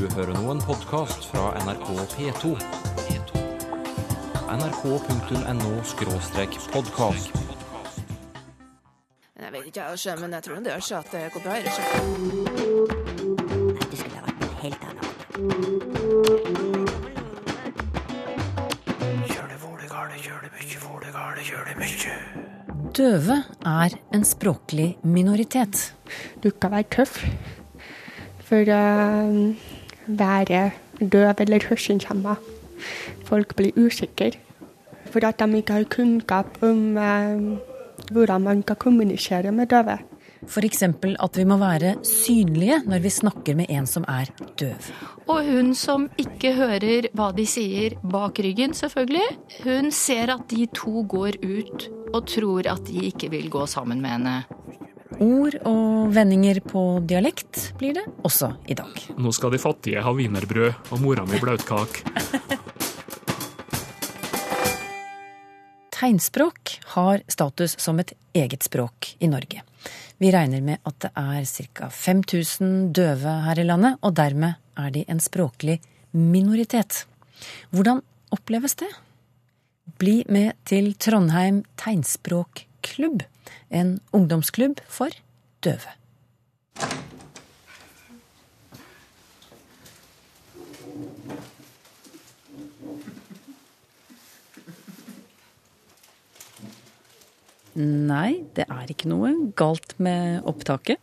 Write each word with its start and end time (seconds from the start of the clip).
Du 0.00 0.08
hører 0.16 0.32
nå 0.32 0.48
en 0.48 0.62
podkast 0.64 1.26
fra 1.28 1.52
NRK 1.60 1.92
P2. 2.14 2.56
nrk.no-podkast. 4.48 7.28
Jeg 9.36 9.52
vet 9.52 9.68
ikke, 9.68 9.84
jeg, 9.84 10.16
men 10.22 10.32
jeg 10.32 10.42
tror 10.46 10.56
det 10.64 10.72
gjør 10.72 10.84
seg 10.86 10.96
at 11.02 11.08
det 11.12 11.20
går 11.34 11.42
bra. 11.44 11.52
Nei, 11.52 11.60
Det 13.90 13.96
skulle 13.98 14.16
ha 14.16 14.22
vært 14.24 14.40
noe 14.40 14.54
helt 14.62 14.82
annet. 14.88 15.08
Døve 23.02 23.36
er 23.74 23.90
en 24.16 24.24
språklig 24.24 24.96
minoritet. 25.04 25.92
Du 26.40 26.48
kan 26.56 26.72
være 26.78 26.88
tøff 26.96 27.20
for 28.48 28.64
å 28.64 28.80
være 30.18 30.70
døv 31.00 31.42
eller 31.44 31.66
hørselshemma. 31.68 32.36
Folk 33.28 33.56
blir 33.56 33.76
usikre 33.76 34.32
for 35.10 35.26
at 35.26 35.40
de 35.40 35.58
ikke 35.58 35.74
har 35.74 35.90
kunnskap 35.90 36.62
om 36.62 36.96
eh, 36.98 37.58
hvordan 38.10 38.46
man 38.46 38.62
kan 38.62 38.76
kommunisere 38.76 39.52
med 39.52 39.70
døve. 39.70 39.98
F.eks. 40.48 40.82
at 40.82 41.36
vi 41.36 41.44
må 41.44 41.56
være 41.60 41.96
synlige 42.06 42.80
når 42.88 43.02
vi 43.04 43.10
snakker 43.12 43.56
med 43.58 43.68
en 43.68 43.86
som 43.86 44.06
er 44.08 44.30
døv. 44.60 44.88
Og 45.28 45.44
hun 45.44 45.74
som 45.74 46.08
ikke 46.18 46.54
hører 46.56 47.10
hva 47.12 47.28
de 47.36 47.44
sier 47.46 47.98
bak 48.00 48.40
ryggen, 48.40 48.72
selvfølgelig, 48.74 49.26
hun 49.66 49.90
ser 49.92 50.32
at 50.32 50.46
de 50.50 50.66
to 50.74 51.04
går 51.08 51.42
ut 51.44 51.90
og 52.14 52.26
tror 52.26 52.70
at 52.72 52.88
de 52.88 53.04
ikke 53.10 53.30
vil 53.30 53.50
gå 53.50 53.66
sammen 53.66 54.00
med 54.00 54.16
henne. 54.16 54.36
Ord 55.18 55.56
og 55.66 56.12
vendinger 56.14 56.60
på 56.62 57.00
dialekt 57.02 57.72
blir 57.80 57.96
det 57.98 58.04
også 58.22 58.52
i 58.70 58.76
dag. 58.78 58.94
Nå 59.18 59.32
skal 59.34 59.50
de 59.50 59.58
fattige 59.58 60.04
ha 60.04 60.12
wienerbrød 60.14 60.92
og 60.94 61.02
mora 61.02 61.26
mi 61.26 61.40
blautkake. 61.42 62.04
Tegnspråk 66.00 66.78
har 66.94 67.20
status 67.28 67.74
som 67.82 67.98
et 68.00 68.14
eget 68.32 68.62
språk 68.64 69.16
i 69.18 69.28
Norge. 69.28 69.60
Vi 70.20 70.30
regner 70.32 70.62
med 70.64 70.80
at 70.88 70.96
det 71.02 71.10
er 71.16 71.44
ca. 71.44 71.90
5000 71.92 72.92
døve 72.96 73.34
her 73.44 73.60
i 73.60 73.66
landet, 73.66 73.98
og 74.00 74.14
dermed 74.16 74.56
er 74.80 74.90
de 74.94 75.04
en 75.08 75.20
språklig 75.20 75.80
minoritet. 76.12 77.04
Hvordan 77.72 78.00
oppleves 78.32 78.78
det? 78.80 78.88
Bli 80.00 80.22
med 80.28 80.56
til 80.64 80.94
Trondheim 80.96 81.64
tegnspråkklubb, 81.80 83.24
en 83.70 83.98
ungdomsklubb 84.16 84.82
for 84.88 85.14
døve. 85.64 85.96
Nei, 97.80 98.42
det 98.56 98.66
er 98.66 98.90
ikke 98.90 99.08
noe 99.08 99.30
galt 99.56 99.94
med 100.02 100.42
opptaket. 100.48 100.98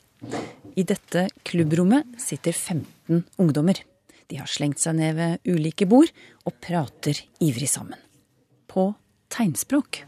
I 0.78 0.84
dette 0.86 1.24
klubbrommet 1.48 2.20
sitter 2.22 2.54
15 2.54 3.24
ungdommer. 3.42 3.80
De 4.28 4.38
har 4.38 4.52
slengt 4.52 4.84
seg 4.84 4.98
ned 5.00 5.16
ved 5.18 5.48
ulike 5.48 5.88
bord 5.90 6.12
og 6.44 6.60
prater 6.62 7.24
ivrig 7.42 7.70
sammen. 7.72 7.98
På 8.68 8.92
tegnspråk. 9.34 10.04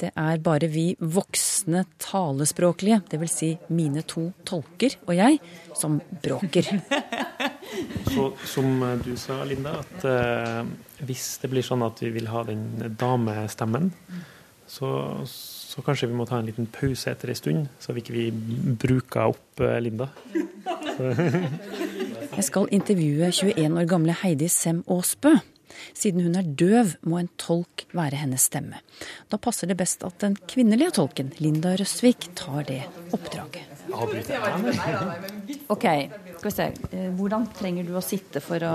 Det 0.00 0.10
er 0.16 0.40
bare 0.40 0.68
vi 0.72 0.94
voksne 0.96 1.82
talespråklige, 2.00 3.02
dvs. 3.10 3.34
Si 3.40 3.50
mine 3.76 4.02
to 4.08 4.30
tolker 4.48 4.96
og 5.06 5.12
jeg, 5.18 5.40
som 5.76 6.00
bråker. 6.22 6.70
Så, 8.10 8.24
som 8.48 8.80
du 9.04 9.12
sa, 9.20 9.42
Linda, 9.46 9.76
at 9.84 10.04
eh, 10.08 10.62
hvis 11.06 11.26
det 11.42 11.50
blir 11.52 11.64
sånn 11.64 11.84
at 11.86 12.00
vi 12.02 12.10
vil 12.16 12.26
ha 12.32 12.42
den 12.48 12.64
damestemmen, 12.98 13.92
så, 14.70 14.88
så 15.26 15.84
kanskje 15.86 16.08
vi 16.10 16.16
må 16.18 16.26
ta 16.26 16.40
en 16.40 16.48
liten 16.48 16.66
pause 16.70 17.12
etter 17.12 17.30
en 17.30 17.38
stund, 17.38 17.68
så 17.82 17.94
vi 17.94 18.02
ikke 18.02 18.16
vi 18.16 18.26
bruker 18.80 19.30
opp 19.30 19.62
eh, 19.62 19.78
Linda. 19.84 20.10
Jeg 22.40 22.46
skal 22.46 22.70
intervjue 22.74 23.30
21 23.34 23.78
år 23.78 23.88
gamle 23.90 24.14
Heidi 24.22 24.48
Sem 24.50 24.82
Aasbø. 24.90 25.36
Siden 25.96 26.24
hun 26.24 26.36
er 26.38 26.46
døv, 26.46 26.94
må 27.06 27.20
en 27.20 27.30
tolk 27.40 27.86
være 27.96 28.20
hennes 28.22 28.46
stemme. 28.50 28.80
Da 29.30 29.38
passer 29.42 29.70
det 29.70 29.78
best 29.80 30.04
at 30.06 30.18
den 30.22 30.36
kvinnelige 30.50 30.94
tolken, 31.00 31.32
Linda 31.42 31.74
Røsvik, 31.78 32.30
tar 32.38 32.66
det 32.68 32.82
oppdraget. 33.16 33.66
Ok, 35.70 35.86
skal 36.38 36.46
vi 36.46 36.54
se. 36.54 36.68
Eh, 36.92 37.08
Hvordan 37.18 37.48
trenger 37.56 37.88
du 37.88 37.96
å 37.98 38.04
sitte 38.04 38.42
for 38.44 38.62
å 38.66 38.74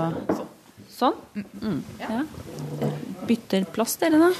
Sånn? 0.96 1.16
Mm. 1.60 1.80
Ja. 2.00 2.22
Bytter 3.28 3.66
plass, 3.68 3.98
dere, 4.00 4.16
da. 4.16 4.30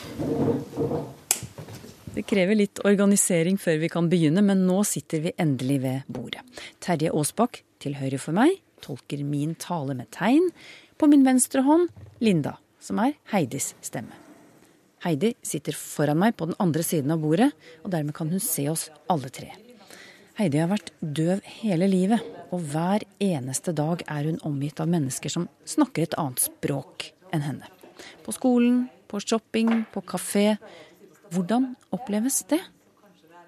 Det 2.16 2.22
krever 2.24 2.56
litt 2.56 2.80
organisering 2.88 3.58
før 3.60 3.82
vi 3.82 3.90
kan 3.92 4.08
begynne, 4.08 4.40
men 4.40 4.62
nå 4.64 4.78
sitter 4.88 5.20
vi 5.26 5.34
endelig 5.36 5.82
ved 5.82 6.06
bordet. 6.08 6.40
Terje 6.80 7.12
Aasbakk 7.12 7.60
til 7.84 7.98
høyre 8.00 8.16
for 8.22 8.32
meg 8.38 8.56
tolker 8.86 9.22
min 9.24 9.54
tale 9.60 9.96
med 9.98 10.10
tegn. 10.14 10.50
På 10.96 11.08
min 11.10 11.26
venstre 11.26 11.64
hånd 11.66 11.90
Linda, 12.20 12.56
som 12.80 13.00
er 13.02 13.16
Heidis 13.32 13.74
stemme. 13.84 14.14
Heidi 15.04 15.34
sitter 15.44 15.76
foran 15.76 16.18
meg 16.18 16.34
på 16.38 16.48
den 16.48 16.56
andre 16.62 16.82
siden 16.86 17.12
av 17.14 17.20
bordet, 17.22 17.50
og 17.84 17.92
dermed 17.92 18.16
kan 18.16 18.30
hun 18.32 18.42
se 18.42 18.64
oss 18.72 18.88
alle 19.12 19.30
tre. 19.30 19.52
Heidi 20.36 20.60
har 20.60 20.70
vært 20.72 20.92
døv 21.00 21.44
hele 21.60 21.88
livet, 21.88 22.24
og 22.52 22.64
hver 22.72 23.04
eneste 23.22 23.74
dag 23.76 24.02
er 24.08 24.28
hun 24.28 24.40
omgitt 24.48 24.80
av 24.82 24.90
mennesker 24.92 25.32
som 25.32 25.48
snakker 25.68 26.06
et 26.06 26.18
annet 26.20 26.44
språk 26.48 27.10
enn 27.34 27.44
henne. 27.44 27.70
På 28.24 28.34
skolen, 28.36 28.86
på 29.08 29.20
shopping, 29.22 29.84
på 29.92 30.02
kafé. 30.04 30.56
Hvordan 31.32 31.74
oppleves 31.94 32.42
det? 32.50 32.60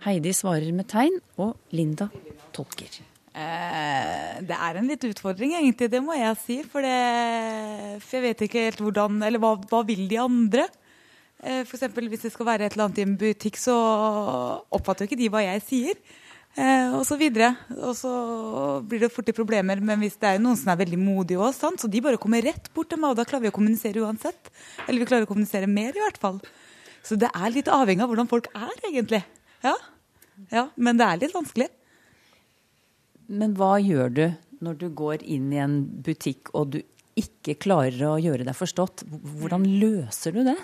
Heidi 0.07 0.33
svarer 0.37 0.73
med 0.73 0.89
tegn, 0.91 1.21
og 1.41 1.57
Linda 1.75 2.09
tolker. 2.57 3.01
Eh, 3.39 4.39
det 4.49 4.57
er 4.57 4.79
en 4.79 4.89
litt 4.91 5.05
utfordring, 5.07 5.55
egentlig, 5.59 5.91
det 5.93 6.03
må 6.03 6.17
jeg 6.19 6.39
si. 6.43 6.59
For, 6.67 6.83
det, 6.83 8.03
for 8.03 8.19
jeg 8.19 8.27
vet 8.27 8.47
ikke 8.49 8.65
helt 8.67 8.83
hvordan 8.83 9.23
Eller 9.27 9.43
hva, 9.43 9.55
hva 9.71 9.83
vil 9.87 10.09
de 10.11 10.19
andre? 10.23 10.67
Eh, 11.39 11.63
eksempel 11.63 12.09
hvis 12.11 12.25
det 12.27 12.33
skal 12.35 12.49
være 12.49 12.67
et 12.67 12.75
eller 12.75 12.89
annet 12.89 12.99
i 12.99 13.07
en 13.07 13.19
butikk, 13.21 13.61
så 13.61 13.77
oppfatter 14.75 15.07
jo 15.07 15.13
ikke 15.13 15.21
de 15.21 15.31
hva 15.31 15.45
jeg 15.45 15.63
sier. 15.69 16.01
Eh, 16.59 16.95
og 16.97 17.05
så 17.07 17.19
videre. 17.21 17.53
Og 17.77 17.95
så 17.95 18.13
blir 18.89 19.05
det 19.05 19.13
fort 19.15 19.31
i 19.31 19.37
problemer. 19.37 19.79
Men 19.79 20.03
hvis 20.03 20.19
det 20.19 20.33
er 20.33 20.43
noen 20.43 20.59
som 20.59 20.73
er 20.73 20.81
veldig 20.83 20.99
modige 20.99 21.43
òg, 21.45 21.55
så 21.55 21.91
de 21.91 22.03
bare 22.03 22.19
kommer 22.21 22.43
rett 22.43 22.73
bort 22.75 22.91
til 22.91 22.99
meg, 22.99 23.13
og 23.13 23.21
da 23.21 23.29
klarer 23.29 23.47
vi 23.47 23.53
å 23.53 23.59
kommunisere 23.59 24.03
uansett. 24.03 24.51
Eller 24.89 25.05
vi 25.05 25.11
klarer 25.11 25.29
å 25.29 25.31
kommunisere 25.31 25.71
mer, 25.71 25.95
i 25.95 26.03
hvert 26.03 26.19
fall. 26.19 26.43
Så 27.07 27.17
det 27.21 27.31
er 27.31 27.55
litt 27.55 27.71
avhengig 27.71 28.03
av 28.03 28.11
hvordan 28.11 28.31
folk 28.31 28.51
er, 28.51 28.75
egentlig. 28.91 29.23
Ja, 29.63 29.77
ja 30.51 30.69
Men 30.75 30.99
det 30.99 31.07
er 31.07 31.23
litt 31.23 31.37
vanskelig. 31.37 31.71
Men 33.29 33.55
hva 33.59 33.77
gjør 33.83 34.15
du 34.15 34.25
når 34.65 34.79
du 34.81 34.89
går 34.97 35.23
inn 35.23 35.53
i 35.53 35.61
en 35.63 35.83
butikk 36.05 36.51
og 36.57 36.75
du 36.75 36.81
ikke 37.19 37.59
klarer 37.61 38.01
å 38.09 38.19
gjøre 38.23 38.47
deg 38.47 38.57
forstått? 38.57 39.05
Hvordan 39.09 39.67
løser 39.81 40.35
du 40.35 40.45
det? 40.49 40.59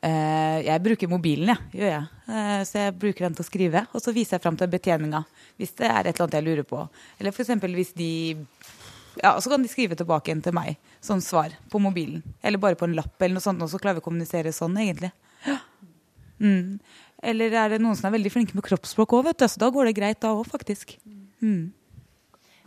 Eh, 0.00 0.60
jeg 0.64 0.82
bruker 0.84 1.10
mobilen, 1.10 1.50
ja, 1.50 1.56
gjør 1.76 1.90
jeg. 1.90 2.04
Eh, 2.30 2.60
så 2.68 2.84
jeg 2.84 2.96
bruker 3.00 3.26
den 3.26 3.36
til 3.36 3.44
å 3.44 3.48
skrive. 3.48 3.82
Og 3.90 4.04
så 4.04 4.14
viser 4.16 4.36
jeg 4.36 4.44
fram 4.44 4.58
til 4.60 4.70
betjeninga 4.70 5.24
hvis 5.60 5.74
det 5.80 5.88
er 5.90 6.06
et 6.06 6.14
eller 6.14 6.28
annet 6.28 6.38
jeg 6.38 6.46
lurer 6.46 6.68
på. 6.68 6.84
Eller 7.18 7.34
f.eks. 7.34 7.50
hvis 7.74 7.96
de 7.98 8.12
Ja, 9.20 9.34
så 9.42 9.50
kan 9.50 9.62
de 9.64 9.68
skrive 9.68 9.98
tilbake 9.98 10.30
igjen 10.30 10.44
til 10.44 10.54
meg 10.56 10.78
som 11.02 11.20
svar 11.24 11.56
på 11.72 11.80
mobilen. 11.82 12.22
Eller 12.40 12.62
bare 12.62 12.78
på 12.78 12.86
en 12.86 12.94
lapp 12.96 13.18
eller 13.18 13.36
noe 13.36 13.44
sånt, 13.44 13.60
og 13.60 13.72
så 13.72 13.80
klarer 13.82 13.98
vi 13.98 14.04
å 14.04 14.06
kommunisere 14.06 14.54
sånn, 14.54 14.78
egentlig. 14.78 15.10
Ja. 15.44 15.58
Mm. 16.40 16.78
Eller 17.20 17.52
er 17.52 17.74
det 17.74 17.82
noen 17.82 17.98
som 17.98 18.08
er 18.08 18.16
veldig 18.16 18.32
flinke 18.32 18.56
med 18.56 18.64
kroppsspråk 18.64 19.12
òg, 19.18 19.26
vet 19.28 19.42
du. 19.42 19.46
Så 19.50 19.60
da 19.60 19.68
går 19.72 19.90
det 19.90 19.98
greit 19.98 20.20
da 20.24 20.32
òg, 20.32 20.46
faktisk. 20.48 20.96
Mm. 21.44 21.72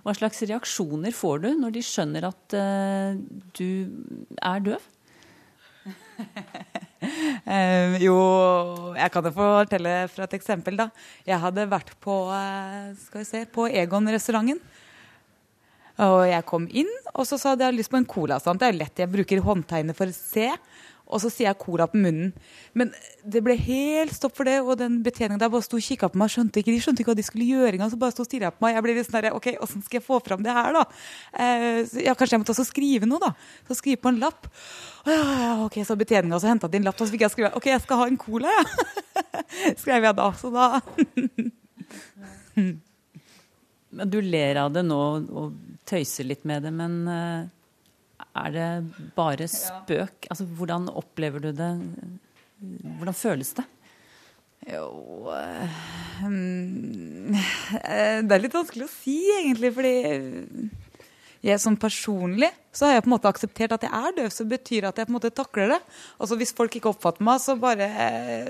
Hva 0.03 0.13
slags 0.17 0.43
reaksjoner 0.43 1.15
får 1.15 1.45
du 1.45 1.49
når 1.61 1.77
de 1.77 1.83
skjønner 1.87 2.27
at 2.27 2.55
uh, 2.59 3.15
du 3.57 3.69
er 4.41 4.65
døv? 4.69 4.89
Eh, 7.03 7.97
jo, 7.99 8.13
jeg 8.95 9.11
kan 9.11 9.25
jo 9.27 9.31
fortelle 9.35 9.91
fra 10.07 10.23
et 10.23 10.35
eksempel, 10.37 10.77
da. 10.79 10.85
Jeg 11.27 11.35
hadde 11.43 11.65
vært 11.67 11.89
på, 11.99 12.13
uh, 12.31 12.93
skal 12.95 13.19
vi 13.19 13.27
se, 13.27 13.41
på 13.51 13.65
Egon-restauranten. 13.67 14.61
Og 16.05 16.21
jeg 16.29 16.45
kom 16.47 16.69
inn, 16.71 16.93
og 17.11 17.27
så 17.27 17.35
sa 17.35 17.51
jeg 17.51 17.57
at 17.57 17.65
jeg 17.65 17.67
hadde 17.67 17.79
lyst 17.81 17.91
på 17.91 17.99
en 17.99 18.07
cola. 18.07 18.39
Sant? 18.39 18.61
Det 18.63 18.69
er 18.69 18.79
lett, 18.79 19.03
jeg 19.03 19.11
bruker 19.11 19.43
håndtegnet 19.43 19.99
for 19.99 20.07
å 20.07 20.15
se. 20.15 20.47
Og 21.11 21.19
så 21.19 21.27
sier 21.29 21.49
jeg 21.49 21.59
cola 21.59 21.85
på 21.89 21.99
munnen. 21.99 22.31
Men 22.77 22.93
det 23.27 23.41
ble 23.43 23.55
helt 23.59 24.13
stopp 24.15 24.37
for 24.37 24.45
det, 24.47 24.55
og 24.63 24.77
den 24.79 25.01
betjeningen 25.05 25.41
der 25.41 25.51
bare 25.51 25.65
sto 25.65 25.75
og 25.77 25.83
kikka 25.83 26.07
på 26.09 26.17
meg. 26.21 26.29
Skjønte 26.31 26.57
ikke, 26.61 26.71
de 26.71 26.83
skjønte 26.83 26.99
ikke 27.03 27.11
hva 27.11 27.19
de 27.19 27.25
skulle 27.27 27.47
gjøre 27.49 27.73
engang, 27.75 27.91
så 27.91 27.99
bare 27.99 28.13
sto 28.15 28.23
og 28.23 28.29
stirra 28.29 28.49
på 28.55 28.63
meg. 28.63 28.71
Jeg 28.77 28.83
ble 28.85 28.91
litt 28.97 29.09
sånn 29.09 29.27
OK, 29.35 29.47
åssen 29.65 29.81
skal 29.83 29.97
jeg 29.99 30.07
få 30.07 30.15
fram 30.25 30.41
det 30.45 30.53
her, 30.55 30.69
da? 30.79 30.83
Eh, 31.35 31.79
ja, 32.05 32.13
kanskje 32.17 32.33
jeg 32.37 32.41
måtte 32.45 32.55
også 32.55 32.67
skrive 32.69 33.05
noe, 33.09 33.21
da. 33.21 33.31
Så 33.67 33.71
skrive 33.81 33.99
på 34.03 34.09
en 34.13 34.21
lapp. 34.23 34.43
Ja, 35.03 35.23
ja, 35.43 35.53
ok, 35.65 35.75
Så 35.83 35.93
betjeninga 35.99 36.35
også 36.39 36.51
henta 36.53 36.67
din 36.71 36.85
lapp, 36.87 36.97
og 36.97 37.03
så 37.05 37.13
fikk 37.13 37.25
jeg 37.27 37.33
skrive 37.35 37.55
OK, 37.59 37.67
jeg 37.73 37.83
skal 37.83 37.99
ha 37.99 38.05
en 38.09 38.21
cola, 38.21 38.47
jeg. 38.55 38.63
Ja. 38.63 38.67
Skrev 39.81 40.01
jeg 40.07 40.15
da. 40.17 40.27
Så 40.39 40.47
da 40.53 40.65
Men 43.93 44.09
Du 44.09 44.19
ler 44.21 44.55
av 44.63 44.69
det 44.73 44.81
nå 44.87 45.01
og 45.29 45.53
tøyser 45.89 46.25
litt 46.25 46.43
med 46.49 46.59
det, 46.65 46.71
men 46.73 46.93
eh, 47.11 47.41
er 48.35 48.53
det 48.53 48.69
bare 49.15 49.47
spøk? 49.51 50.27
Altså, 50.29 50.45
hvordan 50.45 50.89
opplever 50.89 51.39
du 51.43 51.51
det? 51.53 51.71
Hvordan 52.97 53.17
føles 53.17 53.53
det? 53.59 53.65
Jo 54.63 54.87
um, 56.23 57.35
Det 57.35 58.31
er 58.31 58.41
litt 58.41 58.55
vanskelig 58.55 58.87
å 58.87 58.91
si, 58.93 59.17
egentlig, 59.41 59.73
fordi 59.75 59.93
jeg 61.43 61.59
som 61.59 61.75
personlig 61.75 62.47
så 62.71 62.87
har 62.87 62.95
jeg 62.95 63.03
på 63.03 63.09
en 63.09 63.13
måte 63.17 63.27
akseptert 63.27 63.73
at 63.75 63.83
jeg 63.83 63.91
er 63.91 64.13
døv, 64.15 64.29
så 64.31 64.45
betyr 64.47 64.87
at 64.87 64.97
jeg 64.97 65.09
på 65.09 65.11
en 65.11 65.17
måte 65.17 65.33
takler 65.35 65.73
det. 65.75 65.79
Altså 66.15 66.37
Hvis 66.39 66.55
folk 66.55 66.77
ikke 66.79 66.93
oppfatter 66.93 67.25
meg, 67.27 67.41
så 67.43 67.57
bare 67.59 67.89
eh, 67.91 68.47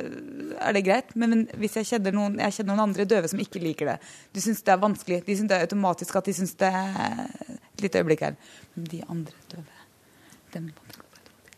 er 0.62 0.78
det 0.78 0.84
greit. 0.86 1.16
Men, 1.18 1.34
men 1.34 1.42
hvis 1.58 1.80
jeg 1.80 1.90
kjenner, 1.90 2.14
noen, 2.16 2.38
jeg 2.40 2.60
kjenner 2.60 2.72
noen 2.72 2.86
andre 2.86 3.08
døve 3.10 3.32
som 3.32 3.42
ikke 3.42 3.64
liker 3.64 3.90
det, 3.92 3.98
de 4.38 4.46
syns 4.46 4.62
det 4.62 4.76
er 4.76 4.84
vanskelig, 4.86 5.24
de 5.26 5.38
syns 5.40 5.50
det 5.50 5.58
er 5.58 5.66
automatisk 5.66 6.22
at 6.22 6.30
de 6.30 6.38
syns 6.38 6.54
det 6.62 6.70
er 6.70 7.58
lite 7.86 8.02
øyeblikk 8.02 8.26
her. 8.26 8.38
Men 8.76 8.92
de 8.92 9.04
andre 9.08 9.48
døve, 9.54 9.82
dem 10.56 10.72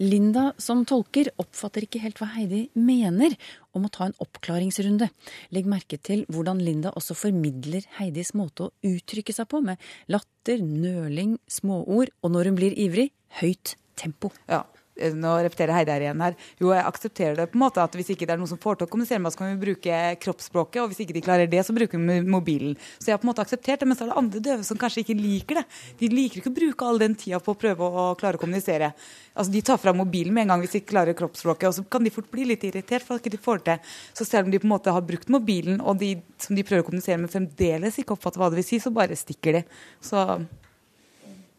Linda 0.01 0.49
som 0.59 0.81
tolker 0.87 1.29
oppfatter 1.39 1.85
ikke 1.85 2.01
helt 2.03 2.19
hva 2.19 2.27
Heidi 2.33 2.65
mener 2.75 3.35
om 3.75 3.85
å 3.87 3.91
ta 3.93 4.09
en 4.09 4.17
oppklaringsrunde. 4.19 5.07
Legg 5.55 5.69
merke 5.71 5.95
til 5.95 6.25
hvordan 6.27 6.59
Linda 6.59 6.91
også 6.99 7.15
formidler 7.15 7.87
Heidis 7.99 8.33
måte 8.35 8.67
å 8.67 8.73
uttrykke 8.83 9.35
seg 9.35 9.47
på, 9.51 9.63
med 9.63 9.79
latter, 10.11 10.59
nøling, 10.59 11.37
småord 11.47 12.11
og 12.21 12.35
når 12.35 12.51
hun 12.51 12.59
blir 12.59 12.75
ivrig, 12.75 13.07
høyt 13.39 13.77
tempo. 13.95 14.33
Ja, 14.51 14.65
nå 14.95 15.31
repeterer 15.43 15.75
Heidi 15.75 15.91
her 15.91 16.05
igjen 16.05 16.21
her. 16.23 16.35
Jo, 16.61 16.71
jeg 16.71 16.85
aksepterer 16.87 17.35
det 17.39 17.47
på 17.51 17.59
en 17.59 17.63
måte 17.65 17.83
at 17.83 17.95
hvis 17.97 18.13
ikke 18.13 18.27
det 18.27 18.35
er 18.35 18.39
noen 18.39 18.51
som 18.51 18.61
får 18.61 18.79
til 18.79 18.87
å 18.87 18.91
kommunisere 18.91 19.19
med 19.19 19.31
oss, 19.31 19.37
kan 19.39 19.51
vi 19.51 19.59
bruke 19.59 19.99
kroppsspråket, 20.23 20.79
og 20.81 20.91
hvis 20.91 21.01
ikke 21.03 21.17
de 21.17 21.23
klarer 21.25 21.51
det, 21.51 21.61
så 21.67 21.75
bruker 21.75 21.99
vi 21.99 22.19
mobilen. 22.23 22.77
Så 22.97 23.11
jeg 23.11 23.17
har 23.17 23.21
på 23.21 23.27
en 23.27 23.31
måte 23.33 23.43
akseptert 23.43 23.83
det, 23.83 23.89
men 23.89 23.99
så 23.99 24.05
er 24.05 24.13
det 24.13 24.19
andre 24.21 24.43
døve 24.47 24.67
som 24.67 24.79
kanskje 24.79 25.03
ikke 25.03 25.17
liker 25.19 25.59
det. 25.59 25.65
De 25.99 26.11
liker 26.13 26.41
ikke 26.41 26.53
å 26.53 26.57
bruke 26.61 26.87
all 26.87 27.01
den 27.01 27.17
tida 27.19 27.41
på 27.43 27.55
å 27.55 27.59
prøve 27.59 27.91
å 27.91 28.07
klare 28.19 28.39
å 28.39 28.43
kommunisere. 28.45 28.93
Altså, 29.35 29.51
De 29.51 29.63
tar 29.67 29.81
fra 29.83 29.93
mobilen 29.95 30.33
med 30.35 30.45
en 30.45 30.55
gang 30.55 30.63
hvis 30.63 30.77
de 30.77 30.83
ikke 30.83 30.93
klarer 30.93 31.17
kroppsspråket, 31.17 31.69
og 31.69 31.77
så 31.77 31.85
kan 31.91 32.07
de 32.07 32.13
fort 32.15 32.31
bli 32.31 32.47
litt 32.53 32.63
irritert 32.63 33.03
for 33.03 33.19
at 33.19 33.25
de 33.25 33.33
ikke 33.33 33.43
får 33.45 33.63
det 33.63 33.67
til. 33.73 33.93
Så 34.15 34.29
selv 34.29 34.47
om 34.47 34.55
de 34.55 34.63
på 34.63 34.69
en 34.69 34.75
måte 34.77 34.95
har 34.95 35.03
brukt 35.05 35.31
mobilen, 35.33 35.83
og 35.83 35.99
de 35.99 36.15
som 36.41 36.55
de 36.55 36.63
prøver 36.63 36.85
å 36.85 36.87
kommunisere 36.87 37.19
med, 37.19 37.33
fremdeles 37.33 37.99
ikke 37.99 38.15
oppfatter 38.15 38.41
hva 38.41 38.51
det 38.53 38.61
vil 38.61 38.69
si, 38.71 38.79
så 38.79 38.93
bare 38.95 39.19
stikker 39.19 39.59
de. 39.59 39.63
Så 40.03 40.23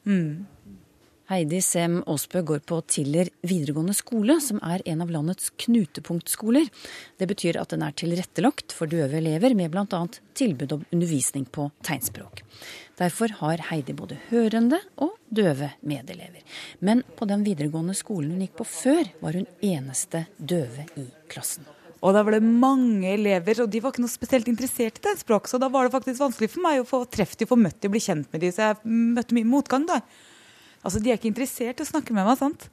mm. 0.09 0.56
Heidi 1.27 1.59
Sem 1.65 1.97
Aasbø 2.07 2.41
går 2.47 2.61
på 2.71 2.77
Tiller 2.87 3.27
videregående 3.43 3.97
skole, 3.99 4.37
som 4.39 4.61
er 4.63 4.85
en 4.87 5.01
av 5.03 5.09
landets 5.11 5.49
knutepunktskoler. 5.59 6.69
Det 7.19 7.27
betyr 7.27 7.57
at 7.59 7.73
den 7.75 7.83
er 7.83 7.97
tilrettelagt 7.99 8.71
for 8.77 8.87
døve 8.87 9.19
elever, 9.19 9.57
med 9.59 9.73
bl.a. 9.75 10.03
tilbud 10.39 10.77
om 10.77 10.85
undervisning 10.95 11.49
på 11.51 11.67
tegnspråk. 11.83 12.45
Derfor 13.01 13.35
har 13.41 13.65
Heidi 13.73 13.97
både 13.99 14.21
hørende 14.29 14.79
og 15.03 15.17
døve 15.27 15.73
medelever. 15.83 16.45
Men 16.79 17.03
på 17.19 17.27
den 17.27 17.43
videregående 17.49 17.97
skolen 17.99 18.37
hun 18.37 18.47
gikk 18.47 18.61
på 18.61 18.69
før, 18.77 19.11
var 19.19 19.41
hun 19.41 19.51
eneste 19.67 20.29
døve 20.39 20.87
i 20.95 21.09
klassen. 21.27 21.67
Og 22.07 22.15
da 22.15 22.23
var 22.23 22.37
det 22.37 22.47
mange 22.47 23.17
elever, 23.17 23.65
og 23.65 23.73
de 23.73 23.83
var 23.83 23.91
ikke 23.91 24.05
noe 24.05 24.15
spesielt 24.15 24.47
interessert 24.53 25.03
i 25.03 25.09
tegnspråk. 25.09 25.51
Så 25.51 25.59
da 25.59 25.67
var 25.75 25.89
det 25.89 25.97
faktisk 25.97 26.23
vanskelig 26.23 26.53
for 26.55 26.69
meg 26.69 26.85
å 26.85 26.87
få 26.87 27.03
treff 27.11 27.35
de, 27.35 27.51
få 27.51 27.59
møtt 27.59 27.83
de, 27.83 27.91
bli 27.91 28.05
kjent 28.05 28.31
med 28.31 28.47
de, 28.47 28.55
så 28.55 28.71
jeg 28.71 28.97
møtte 29.19 29.35
mye 29.35 29.51
motgang 29.57 29.91
da. 29.91 29.99
Altså, 30.87 31.03
De 31.03 31.11
er 31.11 31.19
ikke 31.19 31.33
interessert 31.33 31.83
i 31.83 31.85
å 31.85 31.91
snakke 31.91 32.15
med 32.15 32.29
meg. 32.29 32.39
sant? 32.39 32.69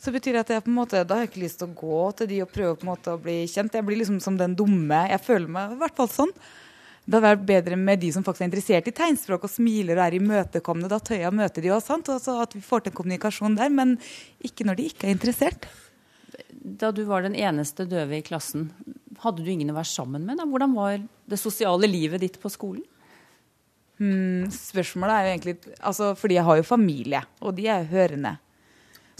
Så 0.00 0.14
betyr 0.14 0.32
det 0.32 0.46
at 0.46 0.52
jeg 0.54 0.64
på 0.64 0.72
en 0.72 0.78
måte, 0.78 1.04
da 1.04 1.18
har 1.18 1.26
jeg 1.26 1.34
ikke 1.34 1.44
lyst 1.44 1.60
til 1.60 1.68
å 1.68 1.76
gå 1.76 2.00
til 2.16 2.28
de 2.30 2.40
og 2.40 2.48
prøve 2.54 2.78
på 2.80 2.86
en 2.86 2.92
måte 2.94 3.12
å 3.12 3.20
bli 3.20 3.44
kjent. 3.44 3.74
Jeg 3.76 3.84
blir 3.84 4.00
liksom 4.00 4.16
som 4.24 4.38
den 4.40 4.56
dumme. 4.56 5.02
Jeg 5.12 5.20
føler 5.20 5.52
meg 5.52 5.74
i 5.74 5.80
hvert 5.82 5.98
fall 5.98 6.08
sånn. 6.08 6.32
Det 7.04 7.18
hadde 7.18 7.26
vært 7.26 7.44
bedre 7.48 7.76
med 7.76 8.00
de 8.00 8.08
som 8.14 8.24
faktisk 8.24 8.44
er 8.44 8.48
interessert 8.48 8.88
i 8.88 8.94
tegnspråk 8.96 9.44
og 9.44 9.52
smiler 9.52 9.98
og 9.98 10.06
er 10.06 10.16
imøtekommende. 10.16 10.88
Da 10.88 11.00
tør 11.04 11.20
jeg 11.20 11.28
å 11.28 11.36
møte 11.36 11.60
de 11.60 11.72
også, 11.74 11.92
sant? 11.92 12.08
Altså 12.12 12.38
at 12.40 12.56
vi 12.56 12.62
får 12.64 12.84
til 12.84 12.92
en 12.92 12.96
kommunikasjon 12.96 13.58
der. 13.58 13.72
Men 13.76 13.96
ikke 14.46 14.64
når 14.68 14.78
de 14.78 14.88
ikke 14.88 15.08
er 15.08 15.16
interessert. 15.16 15.68
Da 16.80 16.92
du 16.94 17.02
var 17.08 17.26
den 17.26 17.36
eneste 17.36 17.84
døve 17.88 18.16
i 18.16 18.24
klassen, 18.24 18.70
hadde 19.20 19.44
du 19.44 19.52
ingen 19.52 19.72
å 19.72 19.76
være 19.76 19.90
sammen 19.90 20.24
med? 20.24 20.40
Da? 20.40 20.48
Hvordan 20.48 20.76
var 20.76 20.96
det 21.00 21.40
sosiale 21.40 21.88
livet 21.90 22.24
ditt 22.24 22.40
på 22.40 22.52
skolen? 22.52 22.86
Hmm, 24.00 24.46
spørsmålet 24.48 25.12
er 25.12 25.26
jo 25.26 25.32
egentlig 25.34 25.52
altså, 25.76 26.14
Fordi 26.16 26.38
jeg 26.38 26.44
har 26.46 26.56
jo 26.56 26.62
familie, 26.64 27.20
og 27.44 27.52
de 27.58 27.66
er 27.68 27.82
jo 27.82 27.92
hørende. 27.92 28.38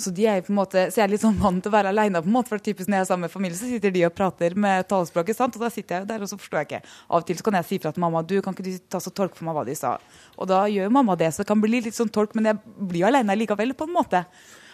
Så, 0.00 0.10
de 0.16 0.24
er 0.24 0.40
på 0.40 0.48
en 0.48 0.56
måte, 0.56 0.86
så 0.88 1.02
jeg 1.02 1.04
er 1.04 1.10
litt 1.12 1.20
sånn 1.20 1.36
vant 1.36 1.60
til 1.60 1.68
å 1.68 1.74
være 1.74 1.90
aleine. 1.92 2.22
For 2.48 2.62
typisk 2.62 2.88
når 2.88 2.96
jeg 2.96 3.04
er 3.04 3.08
sammen 3.10 3.26
med 3.26 3.32
familie, 3.34 3.58
så 3.58 3.66
sitter 3.68 3.92
de 3.92 4.06
og 4.06 4.14
prater 4.16 4.54
med 4.56 4.86
talespråket. 4.88 5.36
sant? 5.36 5.58
Og 5.58 5.60
da 5.60 5.68
sitter 5.72 5.98
jeg 5.98 6.06
jo 6.06 6.08
der, 6.08 6.24
og 6.24 6.30
så 6.30 6.38
forstår 6.40 6.62
jeg 6.62 6.68
ikke. 6.70 6.94
Av 7.10 7.18
og 7.18 7.26
til 7.28 7.36
så 7.36 7.44
kan 7.44 7.58
jeg 7.58 7.68
si 7.68 7.78
fra 7.82 7.92
til 7.92 8.04
mamma 8.06 8.22
du, 8.24 8.38
kan 8.40 8.56
ikke 8.56 8.64
du 8.64 8.78
ta 8.88 9.02
så 9.04 9.12
tolk 9.12 9.36
for 9.36 9.44
meg 9.44 9.58
hva 9.58 9.66
de 9.68 9.74
sa. 9.76 9.98
Og 10.40 10.48
da 10.48 10.62
gjør 10.72 10.94
mamma 10.96 11.18
det, 11.20 11.28
så 11.34 11.44
det 11.44 11.50
kan 11.50 11.60
bli 11.60 11.82
litt 11.84 11.98
sånn 11.98 12.12
tolk, 12.14 12.32
men 12.38 12.48
jeg 12.48 12.78
blir 12.80 13.02
jo 13.02 13.10
aleine 13.10 13.36
likevel, 13.36 13.76
på 13.76 13.90
en 13.90 13.94
måte. 13.98 14.24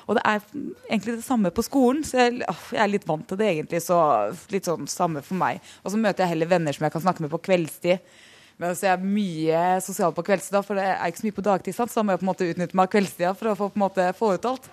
Og 0.06 0.14
det 0.14 0.23
er 0.23 0.44
egentlig 0.87 1.17
det 1.17 1.26
samme 1.26 1.50
på 1.50 1.64
skolen, 1.67 2.05
så 2.06 2.20
jeg, 2.20 2.38
jeg, 2.44 2.79
er 2.79 2.93
litt 2.93 3.06
vant 3.08 3.26
til 3.26 3.41
det 3.41 3.50
egentlig. 3.50 3.82
Så 3.82 3.99
litt 4.55 4.69
sånn 4.70 4.87
samme 4.91 5.26
for 5.26 5.38
meg. 5.41 5.58
Og 5.82 5.91
så 5.91 5.99
møter 5.99 6.23
jeg 6.23 6.37
heller 6.37 6.55
venner 6.55 6.76
som 6.76 6.87
jeg 6.87 6.94
kan 6.94 7.03
snakke 7.03 7.26
med 7.26 7.35
på 7.35 7.43
kveldstid. 7.49 8.14
Men 8.56 8.73
så 8.73 8.87
er 8.87 8.94
jeg 8.94 9.11
mye 9.17 9.64
sosial 9.85 10.14
på 10.17 10.25
kveldstida, 10.25 10.62
for 10.64 10.79
det 10.79 10.87
er 10.88 11.11
ikke 11.11 11.20
så 11.20 11.26
mye 11.26 11.37
på 11.37 11.44
dagtid. 11.44 11.76
Så 11.76 11.87
da 11.93 12.05
må 12.06 12.14
jeg 12.14 12.23
på 12.23 12.26
en 12.26 12.31
måte 12.31 12.49
utnytte 12.49 12.79
meg 12.79 12.88
av 12.88 12.94
kveldstida 12.94 13.35
for 13.37 13.50
å 13.50 13.58
få, 13.58 13.69
på 13.73 13.76
en 13.76 13.85
måte, 13.85 14.06
få 14.17 14.32
ut 14.37 14.49
alt. 14.49 14.70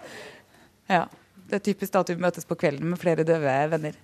Ja. 0.91 1.03
Det 1.44 1.59
er 1.59 1.65
typisk 1.68 1.91
da 1.94 2.01
at 2.01 2.09
vi 2.09 2.21
møtes 2.24 2.47
på 2.47 2.56
kvelden 2.57 2.94
med 2.94 3.01
flere 3.01 3.25
døve 3.27 3.56
venner. 3.74 3.97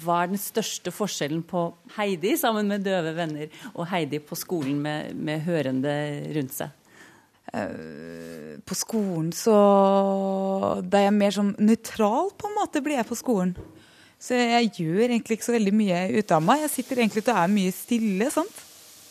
Hva 0.00 0.22
er 0.22 0.32
den 0.32 0.40
største 0.40 0.90
forskjellen 0.94 1.42
på 1.46 1.66
Heidi 1.98 2.32
sammen 2.40 2.70
med 2.72 2.86
døve 2.86 3.12
venner 3.14 3.52
og 3.74 3.84
Heidi 3.90 4.18
på 4.24 4.38
skolen 4.38 4.80
med, 4.82 5.12
med 5.14 5.44
hørende 5.44 5.92
rundt 6.34 6.56
seg? 6.56 6.72
Uh, 7.54 8.56
på 8.66 8.74
skolen 8.74 9.28
så 9.36 9.54
Da 10.82 10.98
er 10.98 11.04
jeg 11.04 11.14
mer 11.14 11.34
sånn 11.36 11.52
nøytral, 11.60 12.32
på 12.34 12.48
en 12.48 12.56
måte, 12.56 12.82
blir 12.82 12.98
jeg 12.98 13.06
på 13.06 13.18
skolen. 13.20 13.52
Så 14.24 14.38
jeg 14.38 14.70
gjør 14.78 15.10
egentlig 15.10 15.36
ikke 15.36 15.44
så 15.50 15.52
veldig 15.52 15.74
mye 15.76 15.98
ut 16.16 16.32
av 16.32 16.40
meg. 16.40 16.62
Jeg 16.64 16.72
sitter 16.78 17.02
egentlig 17.02 17.26
og 17.26 17.34
er 17.36 17.50
mye 17.52 17.72
stille. 17.76 18.30
sant? 18.32 18.62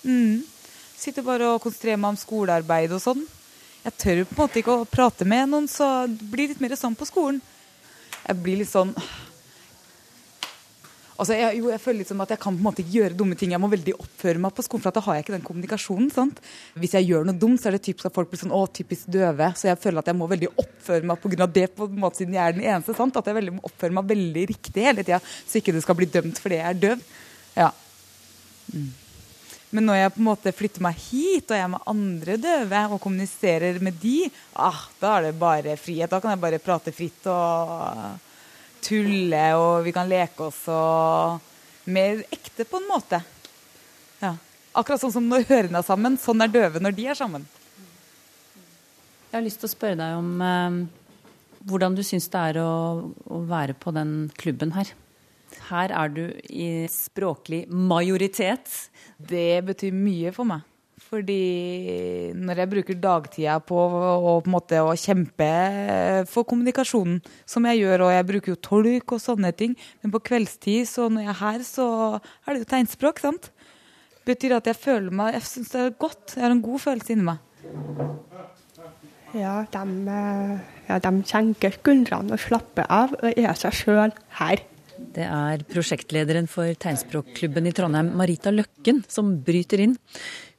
Mm. 0.02 0.42
Sitter 0.98 1.26
bare 1.26 1.52
og 1.54 1.62
konsentrerer 1.62 2.00
meg 2.02 2.16
om 2.16 2.18
skolearbeid 2.18 2.96
og 2.96 3.04
sånn. 3.04 3.22
Jeg 3.84 3.98
tør 4.00 4.24
på 4.24 4.34
en 4.34 4.42
måte 4.42 4.62
ikke 4.62 4.78
å 4.80 4.88
prate 4.90 5.28
med 5.28 5.52
noen, 5.52 5.68
så 5.70 6.08
det 6.08 6.30
blir 6.32 6.50
litt 6.50 6.64
mer 6.64 6.74
sånn 6.80 6.96
på 6.98 7.06
skolen. 7.06 7.42
Jeg 8.24 8.40
blir 8.42 8.62
litt 8.62 8.72
sånn 8.72 8.96
Altså, 11.14 11.36
jeg, 11.38 11.60
jo, 11.60 11.68
jeg 11.70 11.82
føler 11.84 12.00
litt 12.02 12.10
som 12.10 12.22
at 12.24 12.32
jeg 12.34 12.42
kan 12.42 12.56
på 12.56 12.62
en 12.62 12.66
måte 12.66 12.82
ikke 12.82 12.96
gjøre 12.96 13.18
dumme 13.18 13.36
ting. 13.38 13.52
Jeg 13.54 13.62
må 13.62 13.70
veldig 13.70 13.94
oppføre 14.02 14.42
meg 14.42 14.56
på 14.58 14.66
skolen, 14.66 14.84
for 14.86 14.96
da 14.96 15.04
har 15.06 15.18
jeg 15.18 15.26
ikke 15.26 15.36
den 15.36 15.46
kommunikasjonen. 15.46 16.10
sant? 16.14 16.40
Hvis 16.82 16.96
jeg 16.98 17.10
gjør 17.10 17.28
noe 17.30 17.38
dumt, 17.38 17.62
så 17.62 17.70
er 17.70 17.78
det 17.78 17.84
typisk 17.86 18.10
at 18.10 18.16
folk 18.16 18.32
blir 18.32 18.42
sånn 18.42 18.56
å, 18.56 18.64
typisk 18.80 19.12
døve. 19.14 19.52
Så 19.60 19.70
jeg 19.70 19.82
føler 19.84 20.02
at 20.02 20.10
jeg 20.10 20.18
må 20.18 20.30
veldig 20.32 20.50
oppføre 20.56 21.12
meg 21.12 21.22
pga. 21.22 21.50
det, 21.60 21.68
på 21.78 21.86
en 21.90 22.02
måte 22.02 22.24
siden 22.24 22.40
jeg 22.40 22.44
er 22.48 22.58
den 22.58 22.66
eneste. 22.66 22.98
sant? 22.98 23.22
At 23.22 23.30
jeg 23.30 23.38
veldig 23.38 23.56
må 23.60 23.64
oppføre 23.70 23.98
meg 24.00 24.10
veldig 24.10 24.48
riktig 24.56 24.90
hele 24.90 25.06
tida, 25.06 25.22
så 25.22 25.62
ikke 25.62 25.78
det 25.78 25.86
skal 25.86 26.00
bli 26.02 26.10
dømt 26.18 26.42
fordi 26.42 26.60
jeg 26.60 26.70
er 26.72 26.82
døv. 26.88 27.08
Ja. 27.54 27.70
Mm. 28.74 28.92
Men 29.74 29.90
når 29.90 29.98
jeg 29.98 30.14
på 30.14 30.22
en 30.22 30.28
måte 30.28 30.52
flytter 30.54 30.84
meg 30.86 31.00
hit, 31.02 31.50
og 31.50 31.58
jeg 31.58 31.66
er 31.66 31.72
med 31.74 31.88
andre 31.90 32.42
døve 32.42 32.84
og 32.94 33.02
kommuniserer 33.02 33.80
med 33.82 33.98
de, 34.02 34.28
ah, 34.54 34.86
da 35.02 35.16
er 35.18 35.30
det 35.30 35.40
bare 35.42 35.78
frihet. 35.82 36.10
Da 36.12 36.20
kan 36.22 36.34
jeg 36.34 36.42
bare 36.42 36.62
prate 36.62 36.94
fritt 36.94 37.26
og 37.30 38.33
tulle, 38.84 39.44
og 39.60 39.84
vi 39.88 39.94
kan 39.96 40.10
leke 40.10 40.50
oss 40.50 40.64
og 40.72 41.92
mer 41.94 42.24
ekte 42.34 42.66
på 42.68 42.80
en 42.80 42.90
måte. 42.90 43.20
Ja. 44.22 44.36
Akkurat 44.74 45.02
sånn 45.02 45.14
som 45.16 45.28
når 45.30 45.48
hørene 45.50 45.82
er 45.82 45.86
sammen, 45.86 46.18
sånn 46.20 46.44
er 46.44 46.52
døve 46.52 46.82
når 46.82 46.98
de 46.98 47.08
er 47.12 47.20
sammen. 47.20 47.46
Jeg 49.34 49.40
har 49.40 49.46
lyst 49.46 49.64
til 49.64 49.70
å 49.70 49.74
spørre 49.74 49.98
deg 49.98 50.18
om 50.20 50.44
eh, 50.46 50.76
hvordan 51.70 51.96
du 51.98 52.04
syns 52.06 52.30
det 52.34 52.44
er 52.52 52.60
å, 52.62 52.74
å, 53.26 53.40
være 53.50 53.76
på 53.78 53.94
den 53.96 54.28
klubben 54.38 54.76
her. 54.76 54.92
Her 55.70 55.94
er 55.94 56.14
du 56.14 56.24
i 56.50 56.86
språklig 56.92 57.64
majoritet. 57.70 58.70
Det 59.18 59.64
betyr 59.66 59.96
mye 59.96 60.34
for 60.36 60.50
meg. 60.50 60.62
Fordi 61.14 62.34
når 62.34 62.58
jeg 62.58 62.70
bruker 62.72 62.98
dagtida 62.98 63.60
på 63.62 63.78
å, 63.78 64.32
på 64.42 64.50
måte, 64.50 64.80
å 64.82 64.96
kjempe 64.98 65.50
for 66.32 66.48
kommunikasjonen, 66.50 67.20
som 67.46 67.68
jeg 67.70 67.84
gjør, 67.84 68.08
og 68.08 68.14
jeg 68.16 68.28
bruker 68.32 68.54
jo 68.56 68.62
tolk 68.66 69.14
og 69.14 69.22
sånne 69.22 69.52
ting, 69.54 69.76
men 70.02 70.14
på 70.16 70.24
kveldstid, 70.32 70.90
så 70.90 71.06
når 71.14 71.28
jeg 71.28 71.34
er 71.36 71.40
her, 71.44 71.68
så 71.68 71.88
er 72.18 72.56
det 72.56 72.64
jo 72.64 72.70
tegnspråk, 72.74 73.22
sant? 73.22 73.52
Betyr 74.26 74.58
at 74.58 74.70
jeg 74.72 74.80
føler 74.80 75.14
meg 75.14 75.36
Jeg 75.36 75.46
syns 75.50 75.74
det 75.74 75.82
er 75.84 75.96
godt. 76.00 76.34
Jeg 76.38 76.46
har 76.46 76.54
en 76.56 76.64
god 76.64 76.82
følelse 76.82 77.14
inni 77.14 77.28
meg. 77.28 77.42
Ja, 79.38 79.56
de, 79.74 80.20
ja, 80.88 81.00
de 81.04 81.12
senker 81.30 81.78
skuldrene 81.78 82.34
og 82.34 82.42
slapper 82.42 82.90
av 82.90 83.14
og 83.20 83.30
er 83.38 83.60
seg 83.60 83.76
sjøl 83.84 84.16
her. 84.40 84.66
Det 84.94 85.26
er 85.26 85.64
prosjektlederen 85.70 86.48
for 86.50 86.70
tegnspråkklubben 86.78 87.68
i 87.70 87.74
Trondheim, 87.76 88.12
Marita 88.18 88.52
Løkken, 88.54 89.02
som 89.10 89.32
bryter 89.46 89.82
inn. 89.82 89.96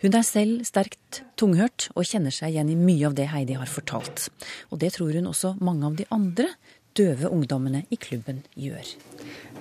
Hun 0.02 0.16
er 0.18 0.26
selv 0.26 0.64
sterkt 0.66 1.22
tunghørt 1.38 1.88
og 1.94 2.06
kjenner 2.08 2.34
seg 2.34 2.54
igjen 2.54 2.72
i 2.72 2.78
mye 2.78 3.06
av 3.08 3.14
det 3.18 3.28
Heidi 3.30 3.58
har 3.58 3.70
fortalt. 3.70 4.26
Og 4.74 4.82
det 4.82 4.94
tror 4.96 5.14
hun 5.14 5.30
også 5.30 5.54
mange 5.64 5.86
av 5.86 5.98
de 6.00 6.08
andre 6.14 6.50
døve 6.98 7.30
ungdommene 7.30 7.84
i 7.94 7.98
klubben 7.98 8.42
gjør. 8.58 8.94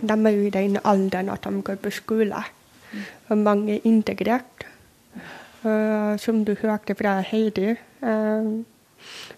De 0.01 0.17
er 0.17 0.35
jo 0.35 0.43
i 0.47 0.53
den 0.53 0.77
alderen 0.83 1.31
at 1.33 1.45
de 1.45 1.63
går 1.65 1.79
på 1.81 1.93
skole. 1.93 2.43
Og 3.29 3.41
mange 3.41 3.77
er 3.77 3.89
integrert. 3.89 4.67
Som 6.19 6.43
du 6.43 6.57
hørte 6.59 6.91
fra 6.99 7.21
Heidi, 7.23 7.69
eh, 8.03 8.47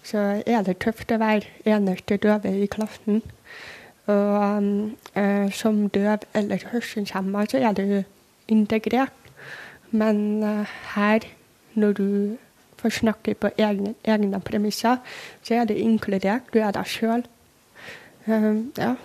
så 0.01 0.21
er 0.41 0.63
det 0.65 0.79
tøft 0.81 1.11
å 1.13 1.19
være 1.21 1.45
eneste 1.69 2.17
døve 2.17 2.49
i 2.49 2.65
klassen. 2.65 3.21
Og 4.05 4.63
eh, 5.17 5.51
som 5.51 5.89
døv 5.89 6.25
eller 6.37 6.67
hørselshemma 6.71 7.45
så 7.49 7.57
er 7.57 7.73
du 7.73 8.03
integrert. 8.47 9.13
Men 9.91 10.43
uh, 10.43 10.65
her, 10.95 11.19
når 11.73 11.93
du 11.93 12.37
får 12.77 12.89
snakke 12.89 13.33
på 13.33 13.49
egne, 13.57 13.95
egne 14.03 14.41
premisser, 14.41 14.97
så 15.43 15.55
er 15.55 15.65
du 15.65 15.73
inkludert. 15.73 16.51
Du 16.53 16.59
er 16.59 16.71
deg 16.75 16.85
sjøl. 16.89 17.25
ja. 18.27 18.95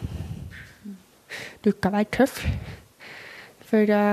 Du 1.65 1.71
kan 1.73 1.93
være 1.93 2.11
tøff 2.13 2.41
for 3.71 3.93
å 3.95 4.05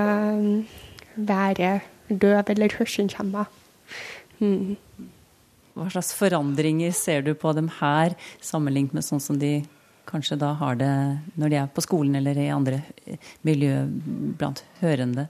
være 1.16 1.80
døv 2.08 2.52
eller 2.52 2.76
hørselshemma. 2.78 3.44
Mm. 4.38 4.76
Hva 5.78 5.88
slags 5.90 6.12
forandringer 6.14 6.94
ser 6.94 7.24
du 7.26 7.34
på 7.34 7.52
dem 7.56 7.70
her, 7.80 8.14
sammenlignet 8.40 8.94
med 8.94 9.06
sånn 9.06 9.22
som 9.22 9.38
de 9.40 9.60
kanskje 10.08 10.38
da 10.40 10.54
har 10.60 10.78
det 10.80 10.92
når 11.38 11.52
de 11.52 11.58
er 11.60 11.72
på 11.72 11.84
skolen 11.84 12.16
eller 12.18 12.38
i 12.40 12.48
andre 12.52 12.80
miljø 13.46 13.84
blant 14.40 14.64
hørende? 14.80 15.28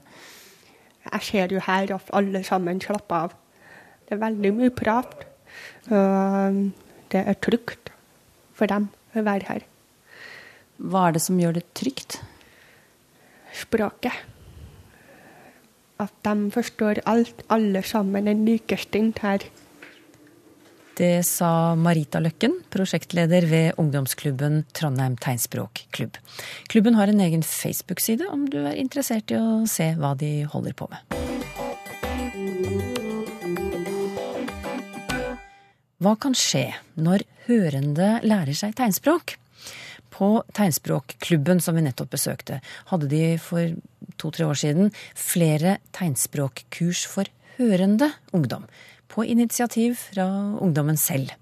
Jeg 1.09 1.25
ser 1.25 1.53
jo 1.55 1.63
her 1.65 1.95
at 1.95 2.11
alle 2.15 2.43
sammen 2.47 2.81
slapper 2.83 3.29
av. 3.29 3.35
Det 4.05 4.15
er 4.15 4.23
veldig 4.23 4.53
mye 4.57 4.73
prat. 4.73 5.13
Og 5.89 6.59
det 7.11 7.21
er 7.21 7.39
trygt 7.41 7.91
for 8.57 8.69
dem 8.69 8.89
å 9.15 9.23
være 9.25 9.47
her. 9.49 9.65
Hva 10.79 11.07
er 11.07 11.15
det 11.17 11.23
som 11.25 11.39
gjør 11.39 11.57
det 11.57 11.65
trygt? 11.77 12.19
Språket. 13.55 14.15
At 15.99 16.13
de 16.23 16.51
forstår 16.53 17.01
alt, 17.09 17.41
alle 17.51 17.81
sammen, 17.83 18.29
er 18.31 18.39
likestilt 18.39 19.19
her. 19.25 19.43
Det 20.99 21.23
sa 21.23 21.77
Marita 21.79 22.19
Løkken, 22.19 22.57
prosjektleder 22.67 23.45
ved 23.47 23.77
ungdomsklubben 23.79 24.65
Trondheim 24.75 25.13
tegnspråkklubb. 25.15 26.17
Klubben 26.67 26.97
har 26.99 27.07
en 27.07 27.21
egen 27.23 27.43
Facebook-side 27.47 28.27
om 28.27 28.43
du 28.51 28.57
er 28.65 28.75
interessert 28.75 29.31
i 29.31 29.37
å 29.39 29.63
se 29.63 29.93
hva 29.95 30.11
de 30.19 30.43
holder 30.51 30.75
på 30.75 30.89
med. 30.91 31.15
Hva 36.03 36.17
kan 36.19 36.35
skje 36.35 36.65
når 36.99 37.23
hørende 37.47 38.11
lærer 38.27 38.59
seg 38.59 38.75
tegnspråk? 38.75 39.37
På 40.11 40.43
tegnspråkklubben 40.51 41.63
som 41.63 41.79
vi 41.79 41.87
nettopp 41.87 42.11
besøkte, 42.17 42.59
hadde 42.91 43.07
de 43.07 43.23
for 43.39 43.71
to-tre 44.19 44.51
år 44.51 44.63
siden 44.67 44.91
flere 45.15 45.79
tegnspråkkurs 45.95 47.07
for 47.07 47.31
hørende 47.55 48.11
ungdom 48.35 48.67
på 49.09 49.25
initiativ 49.25 49.97
fra 50.13 50.25
ungdommen 50.61 50.97
selv. 50.99 51.33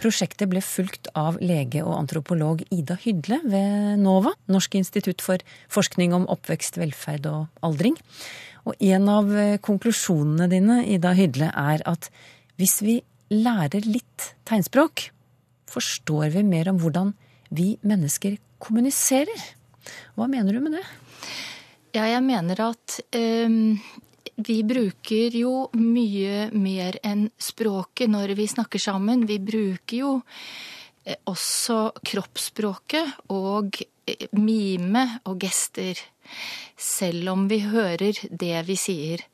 Prosjektet 0.00 0.50
ble 0.50 0.62
fulgt 0.64 1.08
av 1.18 1.38
lege 1.42 1.84
og 1.84 1.94
antropolog 1.96 2.64
Ida 2.74 2.98
Hydle 2.98 3.38
ved 3.46 4.02
NOVA, 4.02 4.34
Norsk 4.52 4.76
institutt 4.80 5.22
for 5.24 5.42
forskning 5.72 6.14
om 6.16 6.26
oppvekst, 6.32 6.80
velferd 6.82 7.28
og 7.30 7.64
aldring. 7.64 7.96
Og 8.66 8.78
en 8.78 9.08
av 9.10 9.32
konklusjonene 9.64 10.50
dine, 10.50 10.82
Ida 10.86 11.14
Hydle, 11.18 11.50
er 11.50 11.82
at 11.88 12.10
hvis 12.60 12.80
vi 12.84 13.00
lærer 13.32 13.86
litt 13.88 14.32
tegnspråk, 14.48 15.08
forstår 15.72 16.34
vi 16.36 16.44
mer 16.46 16.70
om 16.72 16.78
hvordan 16.82 17.14
vi 17.54 17.74
mennesker 17.86 18.36
kommuniserer. 18.62 19.50
Hva 20.18 20.28
mener 20.30 20.54
du 20.54 20.62
med 20.62 20.76
det? 20.78 20.84
Ja, 21.92 22.06
jeg 22.08 22.22
mener 22.24 22.60
at 22.70 23.00
um 23.16 23.76
vi 24.36 24.62
bruker 24.64 25.34
jo 25.36 25.68
mye 25.76 26.48
mer 26.56 26.96
enn 27.04 27.26
språket 27.40 28.10
når 28.10 28.34
vi 28.38 28.46
snakker 28.48 28.80
sammen. 28.80 29.26
Vi 29.28 29.38
bruker 29.42 29.96
jo 29.96 30.12
eh, 31.04 31.18
også 31.28 31.92
kroppsspråket 32.00 33.28
og 33.34 33.82
eh, 34.06 34.28
mime 34.38 35.04
og 35.28 35.36
gester. 35.44 36.00
Selv 36.76 37.34
om 37.34 37.46
vi 37.50 37.60
hører 37.66 38.16
det 38.30 38.56
vi 38.66 38.78
sier. 38.80 39.26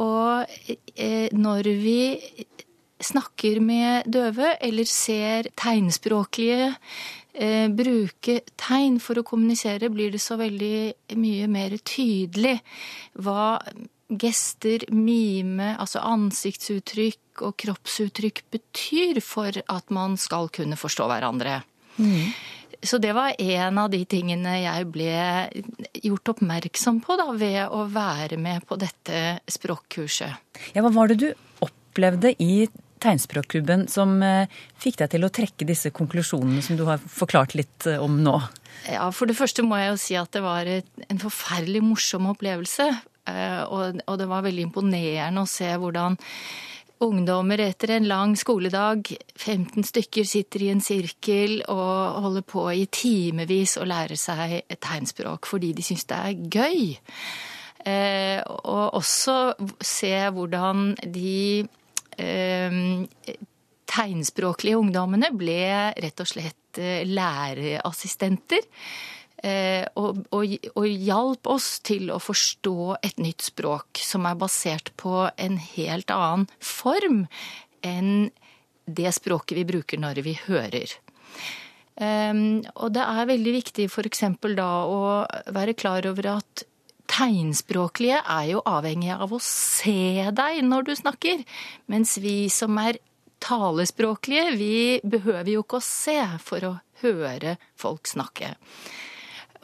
Og 0.00 0.48
eh, 0.96 1.28
når 1.36 1.70
vi 1.82 2.00
snakker 3.00 3.60
med 3.64 4.08
døve 4.12 4.54
eller 4.60 4.88
ser 4.88 5.48
tegnspråklige 5.56 6.74
bruke 7.72 8.34
tegn 8.60 8.98
for 9.00 9.16
å 9.16 9.24
kommunisere, 9.24 9.88
blir 9.88 10.10
det 10.12 10.20
så 10.20 10.36
veldig 10.36 11.16
mye 11.16 11.46
mer 11.48 11.78
tydelig 11.86 12.58
hva 13.22 13.54
gester, 14.10 14.84
mime, 14.94 15.74
altså 15.78 16.02
ansiktsuttrykk 16.04 17.44
og 17.46 17.56
kroppsuttrykk 17.60 18.42
betyr 18.52 19.20
for 19.24 19.54
at 19.60 19.92
man 19.94 20.16
skal 20.20 20.50
kunne 20.54 20.78
forstå 20.80 21.06
hverandre. 21.10 21.60
Mm. 22.00 22.32
Så 22.82 22.98
det 22.98 23.12
var 23.12 23.34
en 23.38 23.78
av 23.78 23.90
de 23.92 24.00
tingene 24.08 24.54
jeg 24.62 24.86
ble 24.92 25.14
gjort 26.00 26.32
oppmerksom 26.32 27.02
på 27.04 27.16
da, 27.20 27.28
ved 27.36 27.60
å 27.68 27.84
være 27.92 28.38
med 28.40 28.64
på 28.68 28.78
dette 28.80 29.40
språkkurset. 29.50 30.62
Ja, 30.72 30.84
hva 30.84 30.92
var 30.94 31.10
det 31.10 31.20
du 31.20 31.28
opplevde 31.60 32.32
i 32.40 32.64
tegnspråkklubben 33.00 33.86
som 33.88 34.18
eh, 34.24 34.48
fikk 34.80 35.00
deg 35.00 35.12
til 35.14 35.24
å 35.24 35.32
trekke 35.32 35.68
disse 35.68 35.92
konklusjonene 35.96 36.64
som 36.64 36.76
du 36.76 36.86
har 36.88 37.00
forklart 37.00 37.56
litt 37.58 37.88
eh, 37.88 38.00
om 38.00 38.18
nå? 38.24 38.36
Ja, 38.88 39.08
For 39.12 39.28
det 39.28 39.36
første 39.38 39.64
må 39.66 39.78
jeg 39.80 39.92
jo 39.92 40.00
si 40.00 40.16
at 40.20 40.32
det 40.36 40.44
var 40.44 40.68
en 40.68 41.20
forferdelig 41.20 41.82
morsom 41.84 42.28
opplevelse. 42.32 42.90
Eh, 43.30 43.62
og, 43.66 44.02
og 44.06 44.18
det 44.20 44.28
var 44.30 44.44
veldig 44.46 44.66
imponerende 44.68 45.44
å 45.44 45.50
se 45.50 45.70
hvordan 45.70 46.18
ungdommer 47.00 47.62
etter 47.64 47.94
en 47.94 48.08
lang 48.08 48.34
skoledag, 48.36 49.08
15 49.38 49.86
stykker, 49.88 50.26
sitter 50.28 50.66
i 50.66 50.72
en 50.74 50.82
sirkel 50.84 51.62
og 51.72 52.20
holder 52.26 52.44
på 52.44 52.66
i 52.76 52.84
timevis 52.92 53.78
å 53.80 53.86
lære 53.88 54.18
seg 54.20 54.58
tegnspråk 54.76 55.48
fordi 55.48 55.72
de 55.76 55.86
syns 55.86 56.04
det 56.10 56.18
er 56.18 56.42
gøy. 56.58 56.82
Eh, 57.88 58.40
og 58.44 58.98
også 59.00 59.36
se 59.80 60.12
hvordan 60.36 60.90
de 61.08 61.62
eh, 62.20 62.80
tegnspråklige 63.90 64.78
ungdommene 64.78 65.32
ble 65.32 65.62
rett 65.96 66.20
og 66.20 66.28
slett 66.28 66.80
eh, 66.80 67.06
læreassistenter. 67.08 68.68
Eh, 69.40 69.86
og, 69.96 70.20
og, 70.36 70.56
og, 70.74 70.86
hjalp 70.86 71.48
oss 71.48 71.78
til 71.86 72.10
å 72.12 72.18
forstå 72.20 72.98
et 73.00 73.20
nytt 73.22 73.46
språk 73.48 74.02
som 74.04 74.26
er 74.28 74.36
basert 74.36 74.92
på 75.00 75.30
en 75.32 75.56
helt 75.56 76.12
annen 76.12 76.44
form 76.60 77.22
enn 77.80 78.28
det 78.84 79.14
språket 79.16 79.56
vi 79.56 79.64
bruker 79.68 80.00
når 80.02 80.20
vi 80.26 80.36
hører. 80.44 80.92
Um, 82.00 82.60
og 82.80 82.92
det 82.96 83.04
er 83.04 83.28
veldig 83.28 83.52
viktig 83.58 83.86
f.eks. 83.88 84.22
da 84.56 84.70
å 84.88 85.00
være 85.52 85.76
klar 85.76 86.06
over 86.08 86.34
at 86.36 86.64
tegnspråklige 87.10 88.20
er 88.20 88.46
jo 88.52 88.62
avhengig 88.68 89.12
av 89.16 89.32
å 89.34 89.40
se 89.42 90.30
deg 90.36 90.60
når 90.64 90.88
du 90.88 90.94
snakker, 90.96 91.44
mens 91.90 92.16
vi 92.22 92.48
som 92.52 92.76
er 92.80 93.00
talespråklige, 93.40 94.56
vi 94.60 94.74
behøver 95.00 95.54
jo 95.54 95.64
ikke 95.64 95.80
å 95.80 95.84
se 95.84 96.18
for 96.44 96.66
å 96.68 96.74
høre 97.00 97.56
folk 97.80 98.08
snakke. 98.08 98.54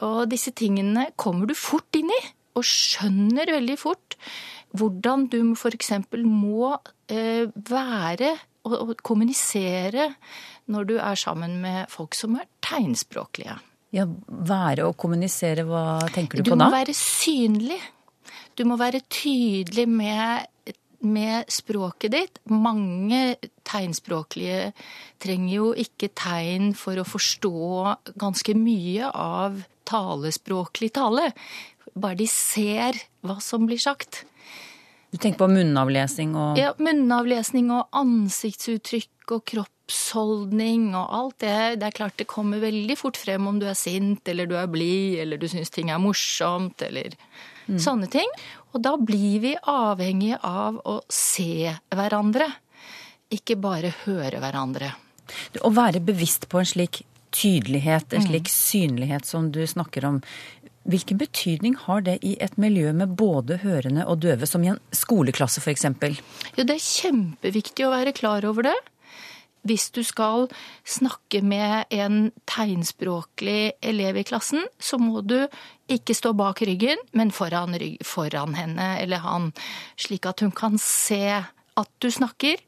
Og 0.05 0.27
disse 0.29 0.53
tingene 0.57 1.09
kommer 1.17 1.49
du 1.49 1.55
fort 1.57 1.97
inn 1.97 2.11
i, 2.13 2.21
og 2.57 2.65
skjønner 2.65 3.49
veldig 3.53 3.77
fort 3.79 4.17
hvordan 4.77 5.27
du 5.31 5.39
f.eks. 5.55 5.93
må 6.25 6.73
eh, 7.09 7.47
være 7.69 8.33
og 8.67 8.97
kommunisere 9.05 10.09
når 10.73 10.87
du 10.89 10.97
er 10.99 11.15
sammen 11.19 11.55
med 11.63 11.87
folk 11.91 12.17
som 12.17 12.35
er 12.35 12.47
tegnspråklige. 12.65 13.55
Ja, 13.95 14.03
Være 14.27 14.89
og 14.89 14.97
kommunisere, 14.99 15.63
hva 15.67 16.01
tenker 16.11 16.41
du, 16.41 16.43
du 16.43 16.51
på 16.51 16.57
da? 16.57 16.65
Du 16.65 16.65
må 16.65 16.73
være 16.75 16.95
synlig. 16.97 17.79
Du 18.57 18.65
må 18.67 18.75
være 18.79 18.99
tydelig 19.07 19.85
med, 19.87 20.75
med 21.07 21.47
språket 21.53 22.11
ditt. 22.11 22.41
Mange 22.51 23.37
tegnspråklige 23.67 24.73
trenger 25.23 25.53
jo 25.53 25.71
ikke 25.85 26.11
tegn 26.17 26.73
for 26.75 26.99
å 26.99 27.07
forstå 27.07 27.55
ganske 28.19 28.57
mye 28.59 29.13
av 29.13 29.61
talespråklig 29.87 30.91
tale. 30.97 31.31
Bare 31.97 32.19
de 32.19 32.27
ser 32.29 32.99
hva 33.25 33.39
som 33.43 33.65
blir 33.69 33.81
sagt. 33.81 34.25
Du 35.11 35.17
tenker 35.17 35.39
på 35.39 35.47
munnavlesning 35.49 36.35
og 36.35 36.59
Ja, 36.59 36.73
munnavlesning 36.83 37.71
og 37.71 37.87
ansiktsuttrykk 37.95 39.31
og 39.37 39.45
kroppsholdning 39.47 40.89
og 40.99 41.15
alt 41.19 41.39
det. 41.43 41.79
Det 41.79 41.87
er 41.87 41.95
klart 41.95 42.19
det 42.19 42.27
kommer 42.27 42.59
veldig 42.63 42.97
fort 42.99 43.19
frem 43.19 43.47
om 43.47 43.59
du 43.59 43.67
er 43.69 43.77
sint 43.79 44.27
eller 44.27 44.49
du 44.49 44.57
er 44.59 44.67
blid 44.71 45.21
eller 45.23 45.39
du 45.39 45.47
syns 45.51 45.71
ting 45.71 45.91
er 45.93 46.03
morsomt 46.03 46.83
eller 46.83 47.15
mm. 47.67 47.79
sånne 47.79 48.11
ting. 48.11 48.29
Og 48.75 48.83
da 48.83 48.97
blir 48.99 49.39
vi 49.45 49.55
avhengige 49.57 50.41
av 50.43 50.81
å 50.83 50.99
se 51.09 51.71
hverandre, 51.95 52.49
ikke 53.31 53.57
bare 53.59 53.93
høre 54.05 54.43
hverandre. 54.43 54.91
Å 55.63 55.71
være 55.71 56.03
bevisst 56.03 56.47
på 56.51 56.61
en 56.61 56.67
slik 56.67 57.01
tydelighet, 57.35 58.13
en 58.13 58.23
mm. 58.23 58.27
slik 58.29 58.51
synlighet 58.51 59.25
som 59.25 59.51
du 59.51 59.61
snakker 59.67 60.05
om. 60.07 60.21
Hvilken 60.87 61.19
betydning 61.19 61.75
har 61.83 62.03
det 62.05 62.17
i 62.23 62.37
et 62.43 62.55
miljø 62.57 62.93
med 62.95 63.17
både 63.19 63.59
hørende 63.63 64.05
og 64.07 64.21
døve, 64.23 64.47
som 64.47 64.63
i 64.63 64.71
en 64.71 64.79
skoleklasse 64.95 65.59
f.eks.? 65.59 65.89
Jo, 66.55 66.63
det 66.63 66.77
er 66.77 66.83
kjempeviktig 66.83 67.87
å 67.87 67.91
være 67.91 68.15
klar 68.15 68.47
over 68.47 68.69
det. 68.69 68.77
Hvis 69.67 69.89
du 69.91 69.99
skal 70.05 70.47
snakke 70.87 71.41
med 71.43 71.91
en 71.91 72.29
tegnspråklig 72.47 73.73
elev 73.83 74.21
i 74.21 74.23
klassen, 74.27 74.63
så 74.79 74.99
må 75.01 75.25
du 75.27 75.41
ikke 75.91 76.15
stå 76.15 76.31
bak 76.37 76.61
ryggen, 76.67 77.01
men 77.17 77.33
foran, 77.35 77.75
rygg, 77.75 77.99
foran 78.07 78.55
henne 78.55 78.93
eller 79.01 79.23
han, 79.25 79.51
slik 79.99 80.27
at 80.29 80.45
hun 80.45 80.53
kan 80.55 80.79
se 80.79 81.41
at 81.41 81.91
du 81.99 82.09
snakker 82.11 82.63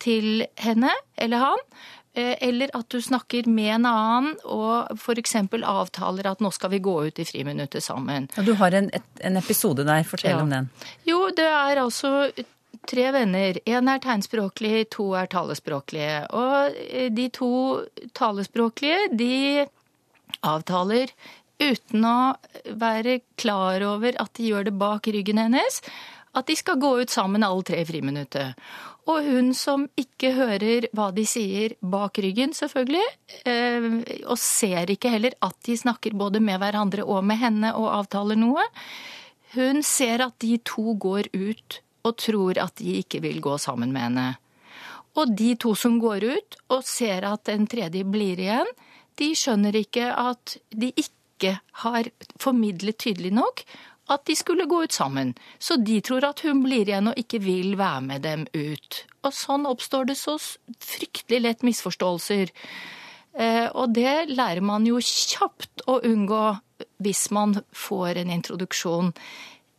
til 0.00 0.44
henne 0.60 0.92
eller 1.20 1.44
han, 1.44 1.64
eller 2.14 2.70
at 2.74 2.88
du 2.90 2.98
snakker 3.00 3.46
med 3.46 3.74
en 3.76 3.86
annen 3.86 4.32
og 4.44 4.90
f.eks. 4.98 5.34
avtaler 5.62 6.26
at 6.26 6.40
nå 6.42 6.50
skal 6.52 6.70
vi 6.70 6.80
gå 6.82 6.94
ut 7.06 7.18
i 7.22 7.24
friminuttet 7.28 7.82
sammen. 7.86 8.26
Og 8.36 8.44
du 8.48 8.54
har 8.58 8.74
en, 8.74 8.88
et, 8.92 9.04
en 9.22 9.36
episode 9.38 9.84
der. 9.86 10.02
Fortell 10.04 10.34
Ja. 10.36 10.42
om 10.42 10.50
den. 10.50 10.70
Jo, 11.06 11.28
det 11.30 11.46
er 11.46 11.78
altså 11.84 12.32
tre 12.90 13.10
venner. 13.14 13.60
Én 13.66 13.88
er 13.94 13.98
tegnspråklig, 14.02 14.88
to 14.90 15.12
er 15.14 15.26
talespråklige. 15.30 16.26
Og 16.34 16.74
eh, 16.90 17.10
de 17.14 17.28
to 17.28 17.50
talespråklige, 18.16 19.10
de 19.14 19.66
avtaler 20.46 21.12
uten 21.60 22.04
å 22.08 22.18
være 22.80 23.18
klar 23.40 23.82
over 23.84 24.16
at 24.22 24.32
de 24.38 24.48
gjør 24.50 24.64
det 24.70 24.76
bak 24.80 25.06
ryggen 25.12 25.40
hennes, 25.42 25.82
at 26.36 26.46
de 26.46 26.56
skal 26.56 26.78
gå 26.78 26.92
ut 27.00 27.10
sammen 27.10 27.42
alle 27.42 27.64
tre 27.66 27.80
i 27.82 27.86
friminuttet. 27.88 28.58
Og 29.10 29.24
hun 29.26 29.50
som 29.56 29.86
ikke 29.98 30.32
hører 30.36 30.86
hva 30.94 31.08
de 31.14 31.24
sier 31.26 31.74
bak 31.80 32.20
ryggen, 32.22 32.52
selvfølgelig, 32.54 33.06
eh, 33.48 33.88
og 34.26 34.38
ser 34.38 34.92
ikke 34.92 35.10
heller 35.10 35.34
at 35.42 35.56
de 35.66 35.78
snakker 35.80 36.14
både 36.18 36.42
med 36.44 36.60
hverandre 36.62 37.06
og 37.06 37.24
med 37.26 37.40
henne 37.40 37.72
og 37.74 37.90
avtaler 37.96 38.38
noe, 38.38 38.62
hun 39.56 39.82
ser 39.82 40.22
at 40.22 40.36
de 40.44 40.60
to 40.62 40.94
går 41.02 41.32
ut 41.34 41.80
og 42.06 42.16
tror 42.22 42.60
at 42.62 42.76
de 42.78 43.00
ikke 43.00 43.20
vil 43.24 43.40
gå 43.42 43.56
sammen 43.58 43.90
med 43.92 44.06
henne. 44.06 44.28
Og 45.18 45.32
de 45.36 45.56
to 45.58 45.74
som 45.74 45.98
går 46.00 46.24
ut 46.30 46.58
og 46.70 46.84
ser 46.86 47.26
at 47.26 47.50
en 47.50 47.66
tredje 47.66 48.06
blir 48.06 48.38
igjen, 48.38 48.68
de 49.18 49.32
skjønner 49.36 49.74
ikke 49.80 50.06
at 50.14 50.56
de 50.70 50.92
ikke 50.94 51.56
har 51.82 52.08
formidlet 52.40 52.98
tydelig 53.00 53.32
nok 53.34 53.64
at 54.10 54.24
de 54.26 54.34
skulle 54.36 54.66
gå 54.66 54.82
ut 54.84 54.92
sammen. 54.96 55.34
Så 55.62 55.76
de 55.80 56.00
tror 56.04 56.24
at 56.26 56.42
hun 56.46 56.62
blir 56.64 56.88
igjen 56.88 57.10
og 57.12 57.18
ikke 57.20 57.40
vil 57.44 57.76
være 57.78 58.00
med 58.08 58.24
dem 58.26 58.46
ut. 58.56 59.04
Og 59.24 59.36
sånn 59.36 59.68
oppstår 59.70 60.08
det 60.10 60.16
så 60.18 60.34
fryktelig 60.40 61.40
lett 61.44 61.62
misforståelser. 61.66 62.50
Eh, 63.38 63.68
Og 63.74 63.94
det 63.94 64.28
lærer 64.32 64.60
man 64.64 64.86
jo 64.88 64.98
kjapt 64.98 65.84
å 65.86 66.00
unngå 66.02 66.58
hvis 67.04 67.30
man 67.30 67.54
får 67.76 68.18
en 68.22 68.30
introduksjon 68.34 69.12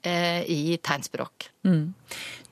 eh, 0.06 0.44
i 0.48 0.78
tegnspråk. 0.78 1.50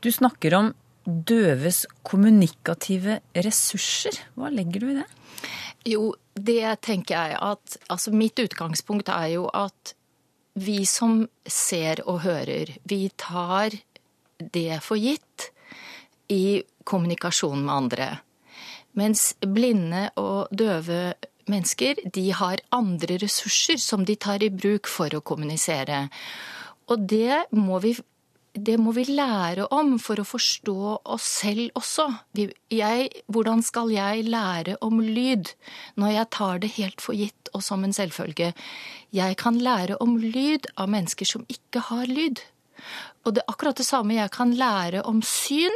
Du 0.02 0.10
snakker 0.12 0.56
om 0.58 0.74
døves 1.06 1.86
kommunikative 2.04 3.20
ressurser. 3.34 4.20
Hva 4.36 4.52
legger 4.54 4.84
du 4.84 4.90
i 4.92 4.98
det? 5.00 5.08
Jo, 5.88 6.12
det 6.36 6.82
tenker 6.86 7.16
jeg 7.16 7.38
at 7.40 7.78
Altså, 7.90 8.12
mitt 8.12 8.38
utgangspunkt 8.42 9.10
er 9.10 9.30
jo 9.38 9.48
at 9.54 9.94
vi 10.54 10.86
som 10.86 11.24
ser 11.46 12.02
og 12.08 12.24
hører, 12.26 12.74
vi 12.84 13.10
tar 13.18 13.76
det 14.40 14.80
for 14.84 15.00
gitt 15.00 15.50
i 16.32 16.62
kommunikasjon 16.88 17.62
med 17.66 17.74
andre. 17.76 18.10
Mens 18.98 19.34
blinde 19.42 20.10
og 20.20 20.50
døve 20.52 21.14
mennesker, 21.50 22.02
de 22.06 22.30
har 22.36 22.62
andre 22.76 23.20
ressurser 23.22 23.80
som 23.82 24.06
de 24.06 24.16
tar 24.16 24.44
i 24.46 24.52
bruk 24.54 24.90
for 24.90 25.14
å 25.16 25.24
kommunisere. 25.26 26.08
Og 26.90 27.06
det 27.10 27.46
må 27.54 27.80
vi, 27.84 27.94
det 28.66 28.76
må 28.82 28.92
vi 28.96 29.06
lære 29.08 29.68
om 29.76 29.96
for 30.02 30.20
å 30.20 30.28
forstå 30.28 30.76
oss 31.14 31.26
selv 31.42 31.78
også. 31.80 32.08
Jeg, 32.74 33.10
hvordan 33.32 33.64
skal 33.66 33.92
jeg 33.94 34.28
lære 34.28 34.78
om 34.86 35.02
lyd 35.02 35.52
når 36.00 36.16
jeg 36.16 36.30
tar 36.36 36.62
det 36.64 36.72
helt 36.78 37.04
for 37.04 37.18
gitt 37.18 37.52
og 37.54 37.64
som 37.66 37.84
en 37.86 37.96
selvfølge? 37.96 38.52
Jeg 39.16 39.38
kan 39.42 39.60
lære 39.62 40.00
om 40.04 40.18
lyd 40.22 40.70
av 40.76 40.92
mennesker 40.92 41.30
som 41.30 41.46
ikke 41.50 41.88
har 41.90 42.10
lyd. 42.10 42.44
Og 43.26 43.36
det 43.36 43.44
er 43.44 43.52
akkurat 43.52 43.80
det 43.80 43.88
samme 43.88 44.18
jeg 44.18 44.32
kan 44.36 44.54
lære 44.56 45.04
om 45.08 45.24
syn 45.26 45.76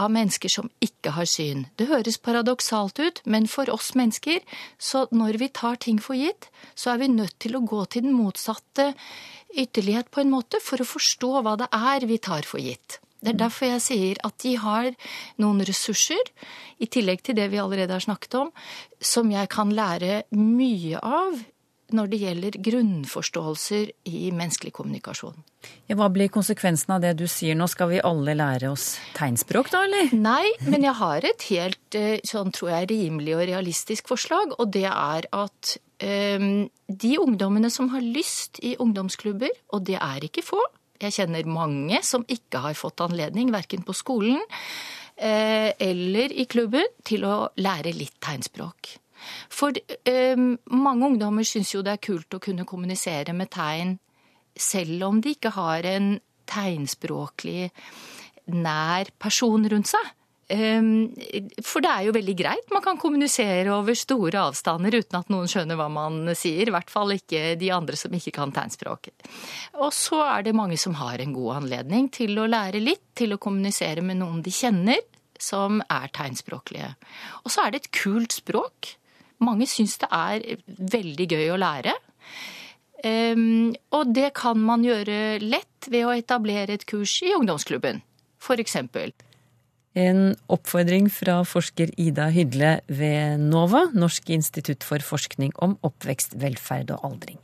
av 0.00 0.12
mennesker 0.14 0.52
som 0.52 0.70
ikke 0.84 1.14
har 1.16 1.28
syn. 1.28 1.66
Det 1.76 1.88
høres 1.90 2.20
paradoksalt 2.22 2.98
ut, 3.02 3.20
men 3.24 3.48
for 3.50 3.70
oss 3.72 3.92
mennesker, 3.98 4.40
så 4.78 5.06
når 5.12 5.40
vi 5.42 5.50
tar 5.52 5.78
ting 5.82 6.00
for 6.02 6.18
gitt, 6.18 6.48
så 6.74 6.94
er 6.94 7.02
vi 7.02 7.12
nødt 7.12 7.38
til 7.42 7.56
å 7.56 7.64
gå 7.66 7.84
til 7.92 8.06
den 8.06 8.16
motsatte 8.16 8.92
ytterlighet 9.52 10.10
på 10.10 10.22
en 10.22 10.32
måte 10.32 10.60
for 10.64 10.80
å 10.80 10.88
forstå 10.88 11.32
hva 11.44 11.56
det 11.60 11.68
er 11.76 12.08
vi 12.08 12.20
tar 12.22 12.48
for 12.48 12.62
gitt. 12.62 12.98
Det 13.22 13.36
er 13.36 13.42
derfor 13.44 13.68
jeg 13.70 13.82
sier 13.84 14.20
at 14.26 14.34
de 14.42 14.56
har 14.58 14.88
noen 15.42 15.62
ressurser, 15.66 16.22
i 16.82 16.88
tillegg 16.90 17.20
til 17.22 17.36
det 17.38 17.46
vi 17.52 17.60
allerede 17.62 17.94
har 17.94 18.02
snakket 18.02 18.34
om, 18.40 18.48
som 18.98 19.30
jeg 19.30 19.50
kan 19.52 19.70
lære 19.70 20.24
mye 20.34 20.98
av 20.98 21.38
når 21.96 22.10
det 22.12 22.20
gjelder 22.22 22.58
grunnforståelser 22.68 23.92
i 24.10 24.30
menneskelig 24.34 24.72
kommunikasjon. 24.76 25.36
Ja, 25.90 25.96
hva 25.98 26.08
blir 26.12 26.32
konsekvensen 26.32 26.96
av 26.96 27.04
det 27.04 27.14
du 27.20 27.26
sier 27.30 27.56
nå? 27.58 27.68
Skal 27.70 27.92
vi 27.92 28.02
alle 28.02 28.34
lære 28.38 28.72
oss 28.72 28.96
tegnspråk 29.16 29.70
da, 29.72 29.84
eller? 29.86 30.12
Nei, 30.16 30.50
men 30.66 30.86
jeg 30.88 30.96
har 30.98 31.28
et 31.28 31.48
helt 31.52 31.98
eh, 31.98 32.18
sånn 32.26 32.52
tror 32.54 32.74
jeg 32.74 32.90
rimelig 32.92 33.36
og 33.38 33.46
realistisk 33.52 34.10
forslag, 34.10 34.56
og 34.58 34.72
det 34.74 34.88
er 34.90 35.28
at 35.30 35.76
um, 36.02 36.66
de 36.88 37.12
ungdommene 37.22 37.70
som 37.72 37.92
har 37.94 38.04
lyst 38.04 38.62
i 38.64 38.74
ungdomsklubber, 38.82 39.52
og 39.72 39.86
det 39.88 39.98
er 40.00 40.26
ikke 40.28 40.44
få, 40.46 40.60
jeg 41.02 41.16
kjenner 41.16 41.48
mange 41.50 41.98
som 42.06 42.24
ikke 42.30 42.62
har 42.62 42.78
fått 42.78 43.02
anledning, 43.02 43.50
verken 43.54 43.82
på 43.86 43.94
skolen 43.96 44.38
eh, 45.16 45.72
eller 45.82 46.32
i 46.32 46.46
klubben, 46.50 46.86
til 47.06 47.26
å 47.26 47.36
lære 47.58 47.94
litt 47.96 48.20
tegnspråk. 48.22 48.96
For 49.52 49.76
eh, 49.76 50.38
mange 50.72 51.10
ungdommer 51.10 51.46
syns 51.46 51.74
jo 51.74 51.84
det 51.84 51.96
er 51.96 52.04
kult 52.08 52.34
å 52.34 52.42
kunne 52.42 52.68
kommunisere 52.68 53.34
med 53.36 53.52
tegn, 53.54 53.96
selv 54.56 55.08
om 55.08 55.20
de 55.22 55.36
ikke 55.36 55.54
har 55.56 55.86
en 55.88 56.16
tegnspråklig 56.50 57.70
nær 58.52 59.12
person 59.22 59.70
rundt 59.70 59.92
seg. 59.92 60.10
For 60.52 61.80
det 61.80 61.88
er 61.88 62.06
jo 62.06 62.12
veldig 62.12 62.34
greit. 62.36 62.66
Man 62.74 62.82
kan 62.84 62.98
kommunisere 63.00 63.72
over 63.72 63.96
store 63.96 64.42
avstander 64.50 64.98
uten 64.98 65.16
at 65.16 65.30
noen 65.32 65.48
skjønner 65.48 65.78
hva 65.80 65.86
man 65.92 66.34
sier. 66.36 66.68
I 66.68 66.74
hvert 66.74 66.92
fall 66.92 67.14
ikke 67.14 67.54
de 67.60 67.70
andre 67.72 67.96
som 67.96 68.12
ikke 68.12 68.34
kan 68.36 68.52
tegnspråk. 68.52 69.08
Og 69.80 69.92
så 69.96 70.20
er 70.26 70.44
det 70.44 70.56
mange 70.58 70.76
som 70.80 70.98
har 71.00 71.22
en 71.22 71.32
god 71.36 71.62
anledning 71.62 72.10
til 72.12 72.36
å 72.36 72.48
lære 72.50 72.82
litt, 72.82 73.06
til 73.16 73.32
å 73.32 73.40
kommunisere 73.40 74.04
med 74.04 74.20
noen 74.20 74.42
de 74.44 74.52
kjenner, 74.52 75.00
som 75.40 75.80
er 75.88 76.12
tegnspråklige. 76.14 76.92
Og 77.46 77.54
så 77.54 77.64
er 77.64 77.72
det 77.72 77.84
et 77.84 77.94
kult 78.02 78.36
språk. 78.36 78.96
Mange 79.42 79.68
syns 79.70 79.98
det 80.02 80.08
er 80.14 80.44
veldig 80.92 81.28
gøy 81.34 81.52
å 81.52 81.60
lære. 81.60 81.94
Ehm, 83.02 83.74
og 83.94 84.14
det 84.14 84.30
kan 84.38 84.60
man 84.62 84.86
gjøre 84.86 85.42
lett 85.42 85.90
ved 85.90 86.06
å 86.06 86.14
etablere 86.14 86.78
et 86.78 86.86
kurs 86.86 87.18
i 87.26 87.34
ungdomsklubben, 87.34 88.02
eksempel. 88.62 89.12
En 89.92 90.30
oppfordring 90.48 91.10
fra 91.12 91.42
forsker 91.44 91.90
Ida 92.00 92.30
Hydle 92.32 92.78
ved 92.88 93.42
NOVA, 93.42 93.90
Norsk 93.92 94.30
institutt 94.32 94.86
for 94.88 95.04
forskning 95.04 95.52
om 95.60 95.74
oppvekst, 95.84 96.38
velferd 96.40 96.94
og 96.94 97.04
aldring. 97.10 97.36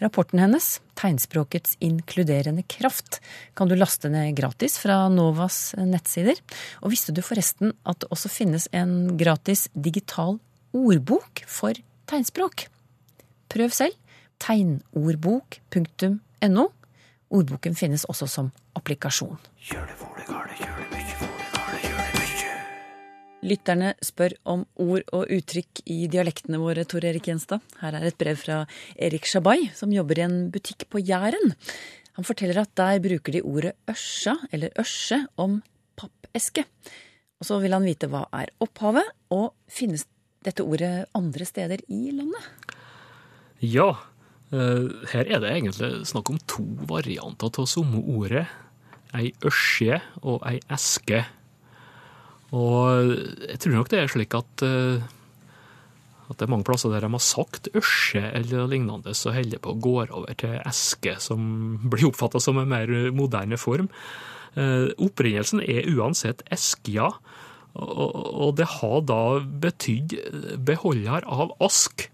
Rapporten 0.00 0.40
hennes, 0.40 0.80
'Tegnspråkets 0.96 1.76
inkluderende 1.84 2.64
kraft', 2.64 3.20
kan 3.54 3.68
du 3.68 3.76
laste 3.76 4.08
ned 4.08 4.32
gratis 4.36 4.78
fra 4.80 5.08
NOVAs 5.12 5.74
nettsider. 5.76 6.40
Og 6.80 6.92
visste 6.94 7.12
du 7.12 7.20
forresten 7.20 7.74
at 7.84 8.00
det 8.00 8.08
også 8.08 8.32
finnes 8.32 8.68
en 8.72 9.18
gratis 9.18 9.68
digital 9.74 10.38
ordbok 10.72 11.44
for 11.46 11.74
tegnspråk? 12.10 12.66
Prøv 13.52 13.70
selv. 13.74 13.94
Tegnordbok.no. 14.42 16.64
Ordboken 17.32 17.74
finnes 17.78 18.04
også 18.10 18.26
som 18.28 18.50
applikasjon. 18.76 19.38
Lytterne 23.42 23.94
spør 24.04 24.36
om 24.46 24.60
ord 24.78 25.02
og 25.16 25.30
uttrykk 25.34 25.80
i 25.90 26.04
dialektene 26.10 26.60
våre, 26.62 26.84
Tor 26.86 27.02
Erik 27.08 27.26
Gjenstad. 27.26 27.62
Her 27.80 27.96
er 27.98 28.06
et 28.06 28.18
brev 28.18 28.38
fra 28.38 28.60
Erik 28.94 29.26
Shabai, 29.26 29.72
som 29.74 29.94
jobber 29.94 30.20
i 30.20 30.26
en 30.28 30.36
butikk 30.54 30.86
på 30.92 31.02
Jæren. 31.02 31.56
Han 32.18 32.28
forteller 32.28 32.62
at 32.62 32.74
der 32.78 33.00
bruker 33.02 33.34
de 33.34 33.42
ordet 33.42 33.74
ørsa, 33.90 34.36
eller 34.52 34.74
ørse, 34.78 35.18
om 35.40 35.58
pappeske. 35.98 36.66
Og 37.42 37.48
så 37.48 37.58
vil 37.58 37.74
han 37.74 37.86
vite 37.86 38.06
hva 38.12 38.28
er 38.38 38.52
opphavet, 38.62 39.08
og 39.34 39.50
finnes 39.66 40.06
dette 40.46 40.64
ordet 40.64 41.06
andre 41.16 41.46
steder 41.48 41.82
i 41.92 42.12
landet? 42.14 42.72
Ja, 43.62 43.90
eh, 44.50 44.88
her 45.12 45.28
er 45.28 45.42
det 45.42 45.52
egentlig 45.52 45.92
snakk 46.10 46.32
om 46.32 46.40
to 46.50 46.64
varianter 46.90 47.52
av 47.62 47.68
samme 47.70 48.02
ordet. 48.02 48.46
Ei 49.14 49.30
ørskje 49.44 50.00
og 50.22 50.42
ei 50.48 50.58
eske. 50.72 51.24
Og 52.52 53.12
jeg 53.48 53.60
tror 53.62 53.76
nok 53.78 53.90
det 53.92 54.00
er 54.00 54.12
slik 54.12 54.34
at, 54.36 54.64
eh, 54.66 55.02
At 56.30 56.38
det 56.38 56.46
er 56.46 56.50
mange 56.50 56.64
plasser 56.64 56.88
der 56.88 57.00
de 57.04 57.10
har 57.12 57.20
sagt 57.20 57.68
ørse 57.76 58.22
eller 58.32 58.66
lignende, 58.66 59.12
så 59.12 59.34
holder 59.34 59.58
på 59.58 59.74
å 59.74 59.80
gå 59.80 60.06
over 60.08 60.32
til 60.32 60.54
eske, 60.64 61.20
som 61.20 61.76
blir 61.90 62.08
oppfatta 62.08 62.40
som 62.40 62.56
en 62.56 62.68
mer 62.68 62.88
moderne 63.12 63.58
form. 63.58 63.90
Eh, 64.56 64.88
opprinnelsen 64.96 65.60
er 65.60 65.88
uansett 65.92 66.40
eskja, 66.52 67.10
og, 67.72 68.54
det 68.58 68.68
har 68.68 69.00
da 69.08 69.22
betydd 69.40 70.16
beholder 70.66 71.24
av 71.24 71.54
ask. 71.64 72.06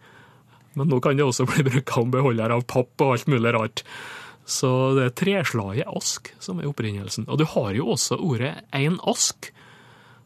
Men 0.79 0.91
nå 0.93 1.01
kan 1.03 1.19
det 1.19 1.27
også 1.27 1.49
bli 1.51 1.67
brukt 1.67 1.97
om 1.99 2.13
beholder 2.15 2.55
av 2.55 2.67
papp 2.71 3.03
og 3.03 3.17
alt 3.17 3.31
mulig 3.31 3.55
rart. 3.57 3.83
Så 4.49 4.71
det 4.97 5.05
er 5.05 5.17
treslaget 5.19 5.91
ask 5.91 6.31
som 6.41 6.61
er 6.63 6.71
opprinnelsen. 6.71 7.27
Og 7.29 7.41
du 7.41 7.47
har 7.57 7.73
jo 7.77 7.91
også 7.95 8.21
ordet 8.23 8.55
ein 8.77 9.01
ask, 9.09 9.51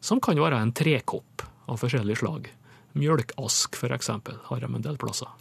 som 0.03 0.21
kan 0.23 0.39
være 0.39 0.61
en 0.61 0.75
trekopp 0.75 1.43
av 1.67 1.81
forskjellig 1.81 2.19
slag. 2.21 2.51
Mjølkask, 2.93 3.79
eksempel, 3.89 4.37
har 4.47 4.61
de 4.61 4.69
en 4.69 4.85
del 4.85 4.99
plasser. 5.01 5.31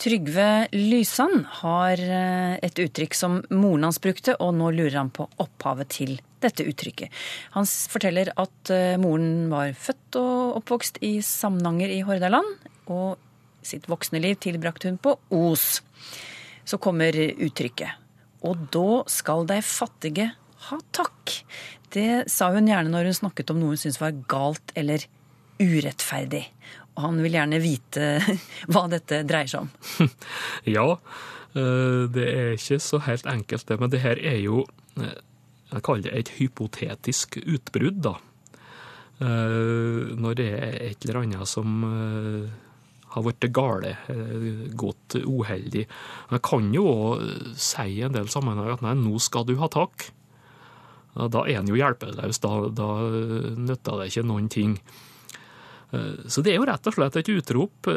Trygve 0.00 0.68
Lysand 0.72 1.42
har 1.60 2.00
eh, 2.00 2.54
et 2.64 2.78
uttrykk 2.80 3.16
som 3.16 3.34
moren 3.52 3.84
hans 3.84 4.00
brukte, 4.00 4.32
og 4.40 4.54
nå 4.56 4.70
lurer 4.72 4.96
han 4.96 5.10
på 5.12 5.26
opphavet 5.42 5.90
til 5.92 6.14
dette 6.40 6.64
uttrykket. 6.64 7.12
Han 7.52 7.68
forteller 7.68 8.30
at 8.40 8.72
eh, 8.72 8.96
moren 9.00 9.50
var 9.52 9.74
født 9.76 10.16
og 10.22 10.56
oppvokst 10.62 11.02
i 11.04 11.18
Samnanger 11.24 11.92
i 11.92 12.00
Hordaland, 12.08 12.48
og 12.88 13.20
sitt 13.60 13.90
voksne 13.92 14.22
liv 14.24 14.40
tilbrakte 14.40 14.88
hun 14.88 14.96
på 15.04 15.18
Os. 15.36 15.82
Så 16.64 16.80
kommer 16.80 17.12
uttrykket. 17.12 18.00
Og 18.48 18.68
da 18.72 19.02
skal 19.12 19.44
de 19.50 19.60
fattige 19.60 20.30
ha 20.70 20.78
takk. 20.96 21.34
Det 21.92 22.24
sa 22.32 22.48
hun 22.54 22.72
gjerne 22.72 22.88
når 22.88 23.10
hun 23.10 23.20
snakket 23.20 23.52
om 23.52 23.60
noe 23.60 23.74
hun 23.74 23.82
syntes 23.82 24.00
var 24.00 24.16
galt 24.32 24.72
eller 24.80 25.04
urettferdig. 25.60 26.46
Og 26.96 27.04
han 27.06 27.20
vil 27.22 27.36
gjerne 27.38 27.60
vite 27.62 28.06
hva 28.72 28.86
dette 28.92 29.22
dreier 29.28 29.50
seg 29.50 29.66
om. 29.66 30.10
Ja, 30.76 30.86
eh, 31.54 32.06
det 32.12 32.26
er 32.30 32.54
ikke 32.56 32.80
så 32.82 33.02
helt 33.06 33.28
enkelt 33.30 33.68
det, 33.68 33.78
men 33.80 33.92
det 33.92 34.02
her 34.04 34.20
er 34.20 34.40
jo 34.42 34.64
eh, 35.00 35.18
jeg 35.70 35.84
kaller 35.86 36.08
det 36.08 36.16
et 36.18 36.32
hypotetisk 36.40 37.38
utbrudd, 37.44 38.00
da. 38.08 38.16
Eh, 39.22 40.10
Når 40.18 40.34
det 40.40 40.48
er 40.56 40.80
et 40.88 41.06
eller 41.06 41.20
annet 41.22 41.46
som 41.48 41.84
har 43.10 43.24
blitt 43.26 43.46
gale, 43.54 43.96
gått 44.78 45.16
uheldig. 45.18 45.82
Jeg 46.30 46.42
kan 46.46 46.68
jo 46.74 46.84
òg 46.86 47.54
si 47.58 47.86
i 47.96 48.02
en 48.06 48.14
del 48.14 48.28
sammenhenger 48.30 48.76
at 48.76 48.84
nei, 48.86 48.92
nå 48.98 49.18
skal 49.18 49.46
du 49.48 49.56
ha 49.58 49.66
takk. 49.66 50.04
Da 51.18 51.42
er 51.42 51.58
en 51.58 51.70
jo 51.70 51.78
hjelpeløs, 51.78 52.38
da, 52.38 52.52
da 52.70 52.86
nytter 53.58 53.98
det 53.98 54.12
ikke 54.12 54.26
noen 54.30 54.46
ting. 54.52 54.76
Så 55.90 56.44
det 56.46 56.52
er 56.52 56.60
jo 56.60 56.66
rett 56.68 56.86
og 56.86 56.94
slett 56.94 57.16
et 57.18 57.30
utrop 57.32 57.88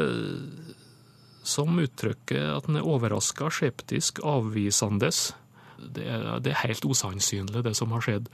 som 1.44 1.78
uttrykker 1.78 2.54
at 2.56 2.68
en 2.68 2.80
er 2.80 2.88
overraska, 2.88 3.50
skeptisk, 3.52 4.18
avvisende. 4.26 5.10
Det 5.94 6.06
er, 6.08 6.28
det 6.42 6.54
er 6.54 6.62
helt 6.64 6.86
usannsynlig, 6.88 7.62
det 7.66 7.74
som 7.78 7.92
har 7.94 8.02
skjedd. 8.02 8.30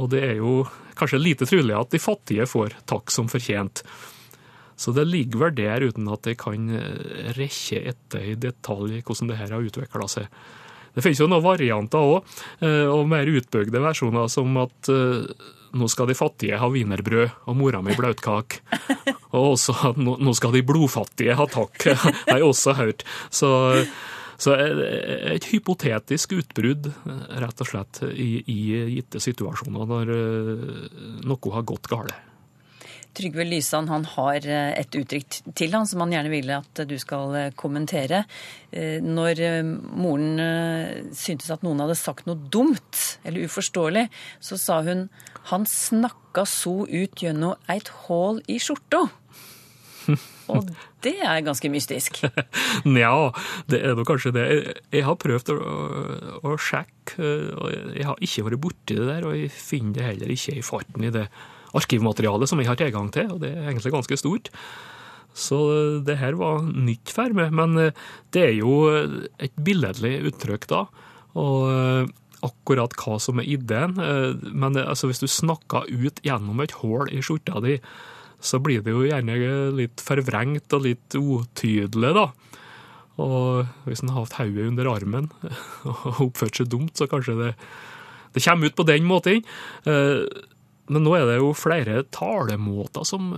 Og 0.00 0.08
det 0.12 0.22
er 0.26 0.34
jo 0.40 0.62
kanskje 0.98 1.20
lite 1.20 1.48
trolig 1.48 1.76
at 1.76 1.92
de 1.92 2.00
fattige 2.02 2.48
får 2.48 2.76
takk 2.90 3.12
som 3.14 3.30
fortjent. 3.32 3.84
Så 4.76 4.94
det 4.96 5.04
ligger 5.06 5.44
vel 5.44 5.56
der, 5.60 5.84
uten 5.86 6.08
at 6.10 6.26
jeg 6.26 6.40
kan 6.40 6.70
rekke 7.36 7.82
etter 7.92 8.32
i 8.32 8.36
detalj 8.40 9.02
hvordan 9.04 9.30
det 9.30 9.38
her 9.38 9.54
har 9.54 9.68
utvikla 9.68 10.08
seg. 10.10 10.28
Det 10.92 11.04
finnes 11.04 11.20
jo 11.22 11.28
noen 11.30 11.44
varianter 11.44 11.98
òg, 12.04 12.38
og 12.92 13.02
mer 13.08 13.30
utbygde 13.32 13.80
versjoner, 13.80 14.28
som 14.32 14.56
at 14.60 14.90
nå 15.72 15.88
skal 15.88 16.08
de 16.10 16.16
fattige 16.16 16.58
ha 16.60 16.68
wienerbrød 16.68 17.48
og 17.48 17.56
mora 17.56 17.80
mi 17.84 17.96
blautkake. 17.96 18.60
Og 19.32 19.54
også 19.54 19.74
at 19.88 19.96
nå 19.96 20.32
skal 20.36 20.52
de 20.52 20.60
blodfattige 20.68 21.36
ha 21.38 21.46
takk, 21.48 21.86
har 22.28 22.36
jeg 22.36 22.44
også 22.44 22.74
hørt. 22.76 23.04
Så, 23.32 23.48
så 24.36 24.58
et 24.58 25.46
hypotetisk 25.48 26.34
utbrudd, 26.36 26.90
rett 27.40 27.64
og 27.64 27.70
slett, 27.70 28.02
i, 28.12 28.42
i 28.44 28.58
gitte 28.98 29.22
situasjoner 29.24 29.88
når 29.88 30.12
noe 31.24 31.54
har 31.56 31.64
gått 31.72 31.88
galt. 31.88 32.12
Trygve 33.16 33.44
Lysand 33.44 33.90
han 33.92 34.06
har 34.14 34.46
et 34.48 34.96
uttrykk 34.96 35.40
til 35.58 35.74
han 35.76 35.88
som 35.88 36.04
han 36.04 36.14
gjerne 36.14 36.32
ville 36.32 36.60
at 36.62 36.82
du 36.88 36.94
skal 37.00 37.52
kommentere. 37.60 38.22
Når 38.72 39.42
moren 40.00 41.10
syntes 41.16 41.50
at 41.52 41.64
noen 41.66 41.82
hadde 41.84 41.98
sagt 42.00 42.28
noe 42.28 42.40
dumt 42.52 43.02
eller 43.28 43.48
uforståelig, 43.48 44.06
så 44.40 44.60
sa 44.60 44.80
hun 44.86 45.08
han 45.50 45.66
snakka 45.68 46.46
så 46.48 46.82
ut 46.86 47.24
gjennom 47.24 47.58
eit 47.72 47.90
hull 48.06 48.40
i 48.48 48.60
skjorta. 48.62 49.06
Og 50.52 50.70
det 51.02 51.14
er 51.22 51.44
ganske 51.44 51.70
mystisk. 51.72 52.20
Nja, 52.94 53.30
det 53.70 53.80
er 53.82 53.96
nå 53.98 54.04
kanskje 54.06 54.34
det. 54.36 54.46
Jeg 54.92 55.06
har 55.06 55.18
prøvd 55.20 55.52
å, 55.54 55.58
å, 56.42 56.54
sjekke, 56.60 57.28
og 57.56 57.68
jeg 57.72 58.06
har 58.06 58.22
ikke 58.22 58.46
vært 58.48 58.62
borti 58.62 58.98
det 58.98 59.08
der. 59.08 59.26
Og 59.28 59.38
jeg 59.38 59.52
finner 59.54 59.98
det 59.98 60.08
heller 60.10 60.34
ikke 60.34 60.56
i 60.58 60.64
farten 60.66 61.06
i 61.08 61.12
det 61.14 61.26
arkivmaterialet 61.78 62.50
som 62.50 62.60
jeg 62.60 62.70
har 62.70 62.80
tilgang 62.80 63.10
til, 63.14 63.30
og 63.34 63.42
det 63.42 63.52
er 63.52 63.70
egentlig 63.70 63.94
ganske 63.94 64.18
stort. 64.20 64.52
Så 65.32 65.58
det 66.04 66.18
her 66.20 66.36
var 66.36 66.60
nytt 66.62 67.12
for 67.14 67.32
meg. 67.36 67.54
Men 67.56 67.78
det 68.34 68.42
er 68.42 68.56
jo 68.58 68.74
et 69.40 69.54
billedlig 69.56 70.18
uttrykk, 70.28 70.66
da. 70.68 70.82
Og 71.40 72.10
akkurat 72.42 72.92
hva 73.00 73.16
som 73.22 73.40
er 73.40 73.48
ideen. 73.48 73.96
Men 74.52 74.76
altså, 74.82 75.08
hvis 75.08 75.22
du 75.22 75.28
snakker 75.30 75.88
ut 75.88 76.20
gjennom 76.26 76.60
et 76.60 76.76
hull 76.82 77.08
i 77.08 77.22
skjorta 77.24 77.62
di, 77.64 77.78
så 78.42 78.58
blir 78.62 78.82
det 78.82 78.94
jo 78.94 79.06
gjerne 79.06 79.36
litt 79.78 80.02
forvrengt 80.02 80.74
og 80.74 80.84
litt 80.88 81.16
utydelig, 81.16 82.12
da. 82.18 82.28
Og 83.22 83.68
hvis 83.86 84.02
en 84.02 84.10
har 84.12 84.24
hatt 84.24 84.38
hodet 84.40 84.70
under 84.70 84.88
armen 84.90 85.28
og 85.88 86.22
oppført 86.28 86.58
seg 86.58 86.70
dumt, 86.72 86.96
så 86.98 87.06
kanskje 87.10 87.36
det, 87.38 87.50
det 88.34 88.42
kommer 88.44 88.70
ut 88.70 88.78
på 88.78 88.88
den 88.88 89.06
måten. 89.06 89.44
Men 90.90 91.06
nå 91.06 91.14
er 91.16 91.28
det 91.28 91.38
jo 91.38 91.52
flere 91.54 92.02
talemåter 92.14 93.06
som 93.06 93.30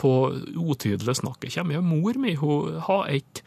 på 0.00 0.12
utydelig 0.56 1.16
snakk. 1.20 1.44
kommer 1.54 1.76
jo 1.76 1.82
mor 1.84 2.16
mi, 2.20 2.34
hun 2.40 2.80
har 2.86 3.08
et 3.12 3.42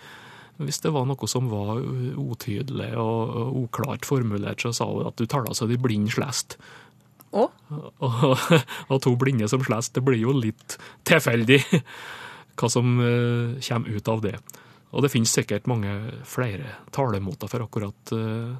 hvis 0.62 0.84
det 0.84 0.92
var 0.94 1.08
noe 1.10 1.28
som 1.28 1.48
var 1.50 1.82
utydelig 1.82 2.92
og 3.02 3.56
uklart 3.64 4.06
formulert, 4.06 4.62
så 4.62 4.70
sa 4.76 4.86
hun 4.86 5.10
at 5.10 5.18
du 5.18 5.26
taler 5.26 5.56
så 5.58 5.66
de 5.68 5.80
blind 5.82 6.12
slest. 6.14 6.60
Og? 7.34 7.50
Og, 7.74 8.44
og 8.94 9.00
to 9.02 9.16
blinde 9.18 9.50
som 9.50 9.64
slest. 9.66 9.96
Det 9.96 10.04
blir 10.06 10.22
jo 10.22 10.36
litt 10.38 10.78
tilfeldig 11.10 11.60
hva 12.60 12.70
som 12.70 13.00
kommer 13.02 13.98
ut 13.98 14.14
av 14.14 14.22
det. 14.26 14.36
Og 14.94 15.02
det 15.02 15.10
finnes 15.10 15.32
sikkert 15.34 15.66
mange 15.70 15.90
flere 16.30 16.76
talemåter 16.94 17.50
for 17.50 17.66
akkurat 17.66 18.14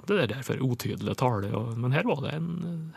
det 0.10 0.18
der 0.32 0.42
for 0.46 0.58
utydelig 0.58 1.14
tale, 1.22 1.52
men 1.78 1.94
her 1.94 2.08
var 2.10 2.24
det 2.26 2.34
en 2.40 2.50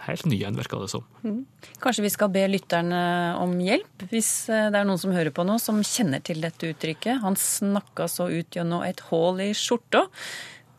helt 0.07 0.25
ny 0.25 0.38
en, 0.46 0.57
virka 0.57 0.81
det 0.81 0.88
som. 0.88 1.05
Mm. 1.20 1.42
Kanskje 1.83 2.07
vi 2.07 2.12
skal 2.14 2.33
be 2.33 2.46
lytterne 2.49 3.03
om 3.42 3.53
hjelp, 3.61 4.07
hvis 4.09 4.31
det 4.49 4.81
er 4.81 4.88
noen 4.88 5.03
som 5.03 5.12
hører 5.12 5.35
på 5.37 5.44
nå, 5.44 5.59
som 5.61 5.85
kjenner 5.85 6.25
til 6.25 6.40
dette 6.44 6.72
uttrykket. 6.72 7.20
Han 7.27 7.37
snakka 7.37 8.09
så 8.09 8.31
ut 8.33 8.57
gjennom 8.57 8.87
et 8.87 9.05
hull 9.11 9.44
i 9.44 9.53
skjorta. 9.57 10.07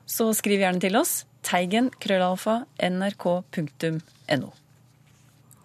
Så 0.09 0.31
skriv 0.33 0.63
gjerne 0.63 0.81
til 0.81 0.97
oss. 0.97 1.19
Teigen 1.45 1.91
krøllalfa 2.01 2.63
nrk.no. 2.83 4.49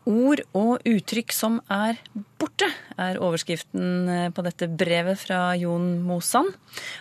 Ord 0.08 0.40
og 0.58 0.82
uttrykk 0.88 1.30
som 1.34 1.60
er 1.70 2.00
borte, 2.40 2.66
er 2.98 3.20
overskriften 3.22 4.32
på 4.34 4.42
dette 4.42 4.66
brevet 4.66 5.20
fra 5.20 5.52
Jon 5.54 6.00
Mosan. 6.02 6.50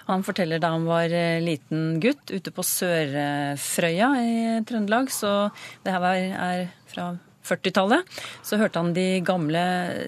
Han 0.06 0.26
forteller 0.26 0.62
da 0.62 0.70
han 0.76 0.86
var 0.86 1.10
liten 1.42 1.98
gutt 2.04 2.30
ute 2.30 2.54
på 2.54 2.66
Sørfrøya 2.66 4.12
i 4.22 4.38
Trøndelag, 4.70 5.10
så 5.10 5.50
det 5.82 5.96
her 5.96 6.08
er 6.12 6.64
fra 6.92 7.10
40-tallet. 7.48 8.06
Så 8.46 8.62
hørte 8.62 8.82
han 8.82 8.94
de 8.94 9.08
gamle 9.26 9.64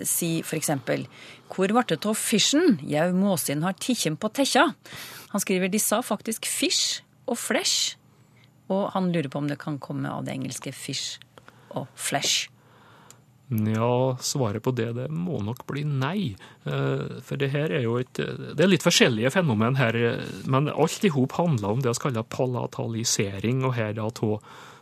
si 0.05 0.43
f.eks.: 0.45 0.71
Hvor 1.49 1.73
vart 1.73 1.89
det 1.89 2.05
av 2.05 2.17
fisjen? 2.17 2.77
Jau, 2.85 3.09
måsin 3.17 3.65
har 3.65 3.73
tikkjem 3.73 4.17
på 4.21 4.29
tekkja. 4.29 4.69
Han 5.33 5.41
skriver 5.41 5.71
de 5.73 5.81
sa 5.81 6.03
faktisk 6.05 6.45
fish 6.45 7.01
og 7.25 7.39
flesh, 7.41 7.97
og 8.69 8.91
han 8.93 9.09
lurer 9.09 9.33
på 9.33 9.41
om 9.41 9.49
det 9.49 9.57
kan 9.57 9.81
komme 9.81 10.09
av 10.13 10.25
det 10.27 10.37
engelske 10.37 10.73
fish 10.75 11.17
og 11.73 11.87
flesh. 11.97 12.52
Ja, 13.53 14.17
svaret 14.23 14.63
på 14.65 14.71
det, 14.73 14.89
det 14.97 15.07
må 15.13 15.39
nok 15.43 15.65
bli 15.69 15.83
nei. 15.85 16.33
For 16.63 17.37
det 17.37 17.51
her 17.53 17.73
er 17.75 17.83
jo 17.85 17.97
et 18.01 18.15
Det 18.17 18.63
er 18.63 18.71
litt 18.71 18.85
forskjellige 18.85 19.33
fenomen 19.35 19.77
her, 19.77 19.97
men 20.49 20.71
alt 20.71 21.05
i 21.05 21.11
hop 21.13 21.35
handler 21.37 21.75
om 21.75 21.83
det 21.83 21.93
vi 21.93 22.03
kaller 22.05 22.25
palatalisering, 22.33 23.65
og 23.67 23.75
her 23.77 23.93
da 23.99 24.07
av 24.09 24.37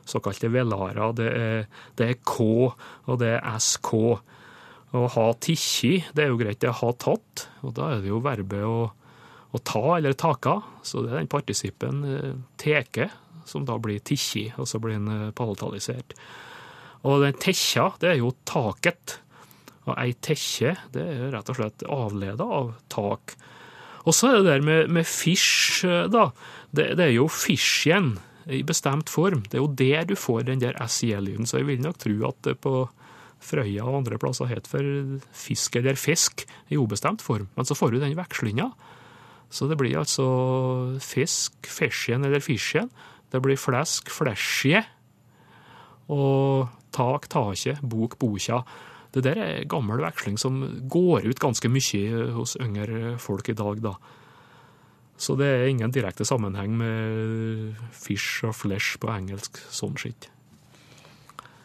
såkalte 0.08 0.52
velarer. 0.52 1.02
Det 1.18 1.30
er, 1.32 1.66
det 1.98 2.08
er 2.08 2.22
K, 2.26 2.46
og 3.08 3.20
det 3.22 3.36
er 3.38 3.60
SK. 3.60 3.94
Å 4.92 5.06
ha 5.16 5.28
tikki, 5.40 6.02
det 6.12 6.26
er 6.26 6.34
jo 6.34 6.40
greit, 6.42 6.60
det 6.60 6.68
er 6.68 6.80
ha 6.82 6.92
tatt, 7.00 7.48
og 7.64 7.76
da 7.78 7.94
er 7.94 8.02
det 8.04 8.12
jo 8.12 8.20
verbet 8.24 8.66
å, 8.68 8.90
å 9.52 9.62
ta 9.64 9.84
eller 9.96 10.18
taka, 10.20 10.58
så 10.84 11.06
det 11.06 11.14
er 11.14 11.22
den 11.22 11.32
partisippen 11.32 12.02
teke, 12.60 13.08
som 13.48 13.64
da 13.68 13.78
blir 13.82 14.04
tikki, 14.04 14.50
og 14.60 14.68
så 14.68 14.82
blir 14.84 15.00
den 15.00 15.32
palatalisert. 15.38 16.16
Og 17.08 17.24
den 17.24 17.38
tekkja, 17.42 17.92
det 18.02 18.14
er 18.14 18.20
jo 18.22 18.34
taket. 18.48 19.18
Og 19.88 19.96
ei 19.98 20.12
tekkje, 20.14 20.76
det 20.94 21.06
er 21.06 21.32
rett 21.34 21.50
og 21.50 21.58
slett 21.58 21.86
avleda 21.90 22.46
av 22.46 22.76
tak. 22.94 23.36
Og 24.06 24.16
så 24.18 24.30
er 24.30 24.40
det 24.40 24.50
der 24.50 24.66
med, 24.66 24.92
med 24.94 25.08
fish, 25.10 25.82
da. 25.86 26.30
Det, 26.72 26.92
det 26.98 27.08
er 27.08 27.16
jo 27.16 27.28
fisjen 27.32 28.16
i 28.50 28.62
bestemt 28.66 29.10
form. 29.12 29.44
Det 29.50 29.58
er 29.58 29.64
jo 29.64 29.74
der 29.78 30.08
du 30.10 30.16
får 30.18 30.48
den 30.48 30.62
der 30.62 30.78
SIL-lyden. 30.90 31.50
Så 31.50 31.62
jeg 31.62 31.70
vil 31.70 31.84
nok 31.84 32.00
tro 32.02 32.16
at 32.30 32.42
det 32.48 32.58
på 32.64 32.76
Frøya 33.42 33.88
og 33.88 34.04
andre 34.04 34.20
plasser 34.22 34.50
het 34.52 34.68
for 34.70 34.86
fisk 35.34 35.76
eller 35.80 35.98
fisk 35.98 36.44
i 36.70 36.78
ubestemt 36.78 37.24
form. 37.26 37.50
Men 37.58 37.66
så 37.66 37.78
får 37.78 37.94
du 37.94 38.02
den 38.02 38.18
vekslinga. 38.18 38.70
Så 39.52 39.68
det 39.68 39.78
blir 39.82 39.98
altså 40.00 40.26
fisk, 41.04 41.58
fisjen 41.68 42.26
eller 42.28 42.44
fisjen. 42.44 42.92
Det 43.34 43.42
blir 43.44 43.60
flesk, 43.60 44.12
flesje. 44.14 44.84
Og 46.12 46.70
tak, 46.96 47.28
taket, 47.32 47.82
bok, 47.82 48.18
boka. 48.22 48.64
Det 49.12 49.26
der 49.26 49.40
er 49.44 49.70
gammel 49.70 50.00
veksling 50.04 50.38
som 50.40 50.62
går 50.92 51.28
ut 51.28 51.42
ganske 51.44 51.68
mye 51.72 52.32
hos 52.38 52.56
yngre 52.62 53.18
folk 53.20 53.50
i 53.52 53.58
dag, 53.58 53.82
da. 53.84 53.96
Så 55.22 55.36
det 55.38 55.46
er 55.46 55.68
ingen 55.70 55.92
direkte 55.94 56.26
sammenheng 56.26 56.74
med 56.80 57.82
fish 57.94 58.42
og 58.48 58.56
flesh 58.58 58.98
på 59.02 59.12
engelsk 59.14 59.60
sånn 59.70 60.00
skitt. 60.00 60.32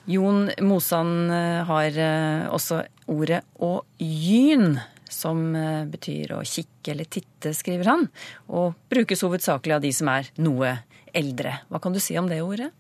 Jon 0.07 0.51
Mosan 0.63 1.31
eh, 1.35 1.63
har 1.67 1.97
eh, 1.99 2.45
også 2.55 2.85
ordet 3.11 3.41
å 3.59 3.81
gyn, 3.99 4.77
som 5.11 5.41
eh, 5.59 5.83
betyr 5.91 6.37
å 6.37 6.45
kikke 6.47 6.93
eller 6.93 7.09
titte, 7.11 7.55
skriver 7.57 7.91
han, 7.91 8.07
og 8.47 8.77
brukes 8.93 9.25
hovedsakelig 9.27 9.79
av 9.79 9.83
de 9.83 9.91
som 9.97 10.13
er 10.13 10.31
noe 10.39 10.77
eldre. 11.17 11.57
Hva 11.73 11.83
kan 11.83 11.97
du 11.97 12.03
si 12.03 12.15
om 12.21 12.31
det 12.31 12.39
ordet? 12.45 12.71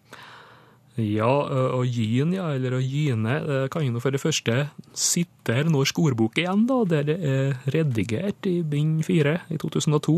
Ja, 0.97 1.29
å 1.77 1.83
gyn, 1.85 2.31
ja, 2.33 2.47
eller 2.57 2.79
å 2.79 2.81
gyne, 2.81 3.41
det 3.45 3.57
kan 3.75 3.85
jo 3.85 4.01
for 4.01 4.15
det 4.15 4.23
første 4.23 4.71
sitte 4.97 5.53
her 5.53 5.69
norsk 5.69 5.99
ordbok 6.01 6.39
igjen, 6.41 6.65
da, 6.71 6.79
der 6.89 7.05
det 7.11 7.17
er 7.21 7.75
redigert 7.75 8.49
i 8.49 8.63
bind 8.65 9.03
fire 9.05 9.43
i 9.53 9.59
2002. 9.61 10.17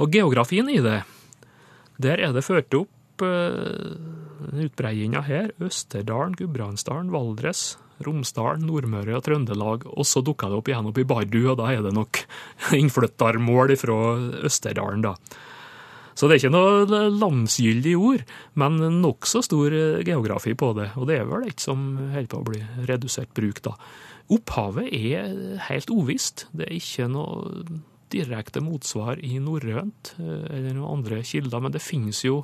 Og 0.00 0.14
geografien 0.14 0.70
i 0.70 0.78
det, 0.84 1.00
der 2.00 2.22
er 2.22 2.32
det 2.36 2.46
ført 2.46 2.72
opp 2.78 3.24
eh, 3.26 3.98
utbreiinga 4.64 5.24
her. 5.26 5.50
Østerdalen, 5.58 6.38
Gudbrandsdalen, 6.38 7.10
Valdres, 7.12 7.74
Romsdalen, 8.06 8.64
Nordmøre 8.68 9.18
og 9.18 9.26
Trøndelag. 9.26 9.84
Og 9.90 10.06
så 10.08 10.22
dukka 10.24 10.48
det 10.48 10.60
opp 10.60 10.70
igjen 10.70 10.88
opp 10.88 11.02
i 11.02 11.08
Bardu, 11.08 11.42
og 11.50 11.58
da 11.60 11.68
er 11.74 11.84
det 11.84 11.92
nok 11.96 12.22
innflyttermål 12.80 13.74
fra 13.80 13.98
Østerdalen, 14.48 15.04
da. 15.04 15.16
Så 16.20 16.28
det 16.28 16.36
er 16.36 16.42
ikke 16.42 16.52
noe 16.52 17.04
landsgyldig 17.16 17.92
ord, 17.96 18.22
men 18.60 18.74
nokså 19.00 19.40
stor 19.46 19.72
geografi 20.04 20.52
på 20.52 20.74
det. 20.76 20.90
Og 21.00 21.06
det 21.08 21.16
er 21.16 21.28
vel 21.30 21.46
et 21.48 21.64
som 21.64 21.94
holder 21.96 22.28
på 22.28 22.40
å 22.42 22.48
bli 22.50 22.60
redusert 22.90 23.32
bruk, 23.36 23.62
da. 23.64 23.72
Opphavet 24.30 24.90
er 24.92 25.62
helt 25.70 25.88
uvisst. 25.88 26.44
Det 26.52 26.66
er 26.66 26.76
ikke 26.76 27.08
noe 27.08 27.64
direkte 28.12 28.60
motsvar 28.60 29.22
i 29.24 29.38
norrønt 29.40 30.12
eller 30.20 30.74
noen 30.74 30.98
andre 30.98 31.22
kilder, 31.24 31.64
men 31.64 31.72
det 31.72 31.80
finnes 31.80 32.20
jo 32.26 32.42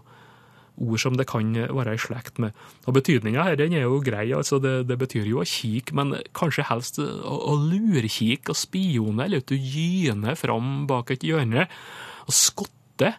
ord 0.77 1.01
som 1.01 1.21
det 1.21 1.29
kan 1.29 1.53
være 1.53 1.99
i 1.99 2.01
slekt 2.01 2.41
med. 2.41 2.57
Og 2.89 2.97
Betydninga 2.97 3.45
her 3.45 3.61
den 3.61 3.77
er 3.77 3.85
jo 3.85 4.01
grei, 4.05 4.31
altså 4.37 4.57
det, 4.63 4.87
det, 4.89 4.97
betyr 5.01 5.29
jo 5.29 5.43
å 5.45 5.49
kikke, 5.49 5.97
men 5.97 6.17
kanskje 6.37 6.67
helst 6.71 7.01
å, 7.03 7.07
å 7.53 7.57
lurkikke 7.61 8.57
og 8.57 8.61
spione, 8.61 9.29
eller 9.29 9.45
at 9.45 9.53
du 9.53 9.57
gyner 9.57 10.37
fram 10.41 10.87
bak 10.89 11.13
et 11.13 11.29
hjørne. 11.29 11.69
Og 12.25 12.37
skotte 12.41 13.17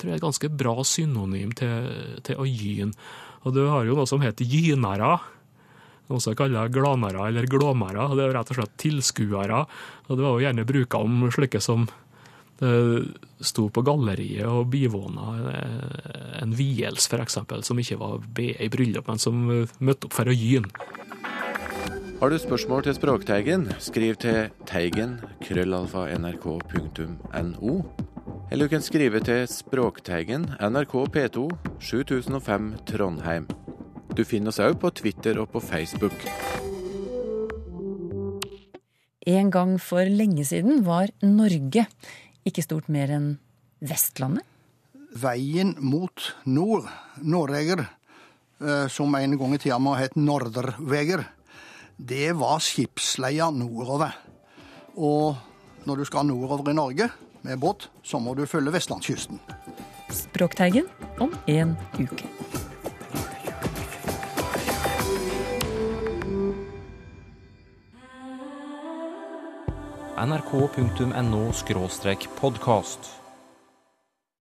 tror 0.00 0.10
jeg 0.10 0.16
er 0.16 0.22
et 0.22 0.26
ganske 0.26 0.52
bra 0.62 0.74
synonym 0.86 1.52
til, 1.56 1.90
til 2.26 2.40
å 2.40 2.48
gyne. 2.48 2.96
Og 3.44 3.54
du 3.56 3.62
har 3.68 3.86
jo 3.88 3.96
noe 3.96 4.08
som 4.08 4.22
heter 4.24 4.48
gynere. 4.48 5.14
Også 6.10 6.34
kalt 6.34 6.56
glanere 6.74 7.28
eller 7.30 7.46
glåmere. 7.48 8.08
Det 8.18 8.24
er 8.26 8.34
rett 8.34 8.52
og 8.52 8.58
slett 8.58 8.78
tilskuere. 8.82 9.64
Og 10.08 10.16
det 10.16 10.24
var 10.24 10.34
jo 10.34 10.44
gjerne 10.44 10.68
bruka 10.68 11.00
om 11.00 11.28
slike 11.32 11.62
som 11.62 11.86
det 12.60 13.46
sto 13.46 13.70
på 13.72 13.80
galleriet 13.86 14.44
og 14.44 14.66
bivåna 14.68 15.30
en 16.42 16.50
vielse, 16.52 17.08
f.eks., 17.08 17.38
som 17.64 17.80
ikke 17.80 17.96
var 17.96 18.20
i 18.36 18.68
bryllup, 18.68 19.08
men 19.08 19.22
som 19.22 19.46
møtte 19.48 20.10
opp 20.10 20.18
for 20.18 20.28
å 20.28 20.36
gyne. 20.36 20.68
Har 22.20 22.28
du 22.28 22.36
spørsmål 22.36 22.84
til 22.84 22.98
Språkteigen, 22.98 23.62
skriv 23.80 24.18
til 24.20 24.50
teigen 24.68 25.16
krøllalfa 25.40 26.04
nrk.no. 26.20 27.78
Eller 28.50 28.66
du 28.66 28.72
kan 28.72 28.82
skrive 28.82 29.20
til 29.22 29.44
Språkteigen, 29.46 30.48
NRK 30.58 30.94
P2, 31.14 31.44
7005 31.78 32.64
Trondheim. 32.88 33.44
Du 34.18 34.24
finner 34.26 34.50
oss 34.50 34.58
òg 34.58 34.74
på 34.82 34.90
Twitter 34.98 35.38
og 35.38 35.52
på 35.52 35.62
Facebook. 35.62 36.16
En 39.22 39.52
gang 39.54 39.76
for 39.78 40.02
lenge 40.02 40.42
siden 40.48 40.82
var 40.82 41.14
Norge 41.22 41.86
ikke 42.42 42.66
stort 42.66 42.90
mer 42.90 43.14
enn 43.14 43.30
Vestlandet? 43.86 44.42
Veien 45.14 45.76
mot 45.78 46.32
nord, 46.42 46.90
Norreger, 47.22 47.86
som 48.90 49.14
en 49.14 49.38
gang 49.38 49.54
i 49.54 49.62
tida 49.62 49.78
må 49.78 49.94
ha 49.94 50.02
hett 50.02 50.18
Norderveger, 50.18 51.22
det 52.02 52.34
var 52.34 52.58
skipsleia 52.58 53.52
nordover. 53.54 54.10
Og 54.98 55.38
når 55.86 56.02
du 56.02 56.08
skal 56.10 56.26
nordover 56.26 56.74
i 56.74 56.80
Norge 56.82 57.12
med 57.42 57.58
båt, 57.58 57.90
så 58.02 58.18
må 58.18 58.34
du 58.34 58.46
følge 58.46 58.72
vestlandskysten. 58.72 59.40
Språkteigen 60.10 60.88
om 61.18 61.34
en 61.46 61.76
uke. 62.00 62.26
nrk.no 70.20 71.52
podkast. 72.36 73.19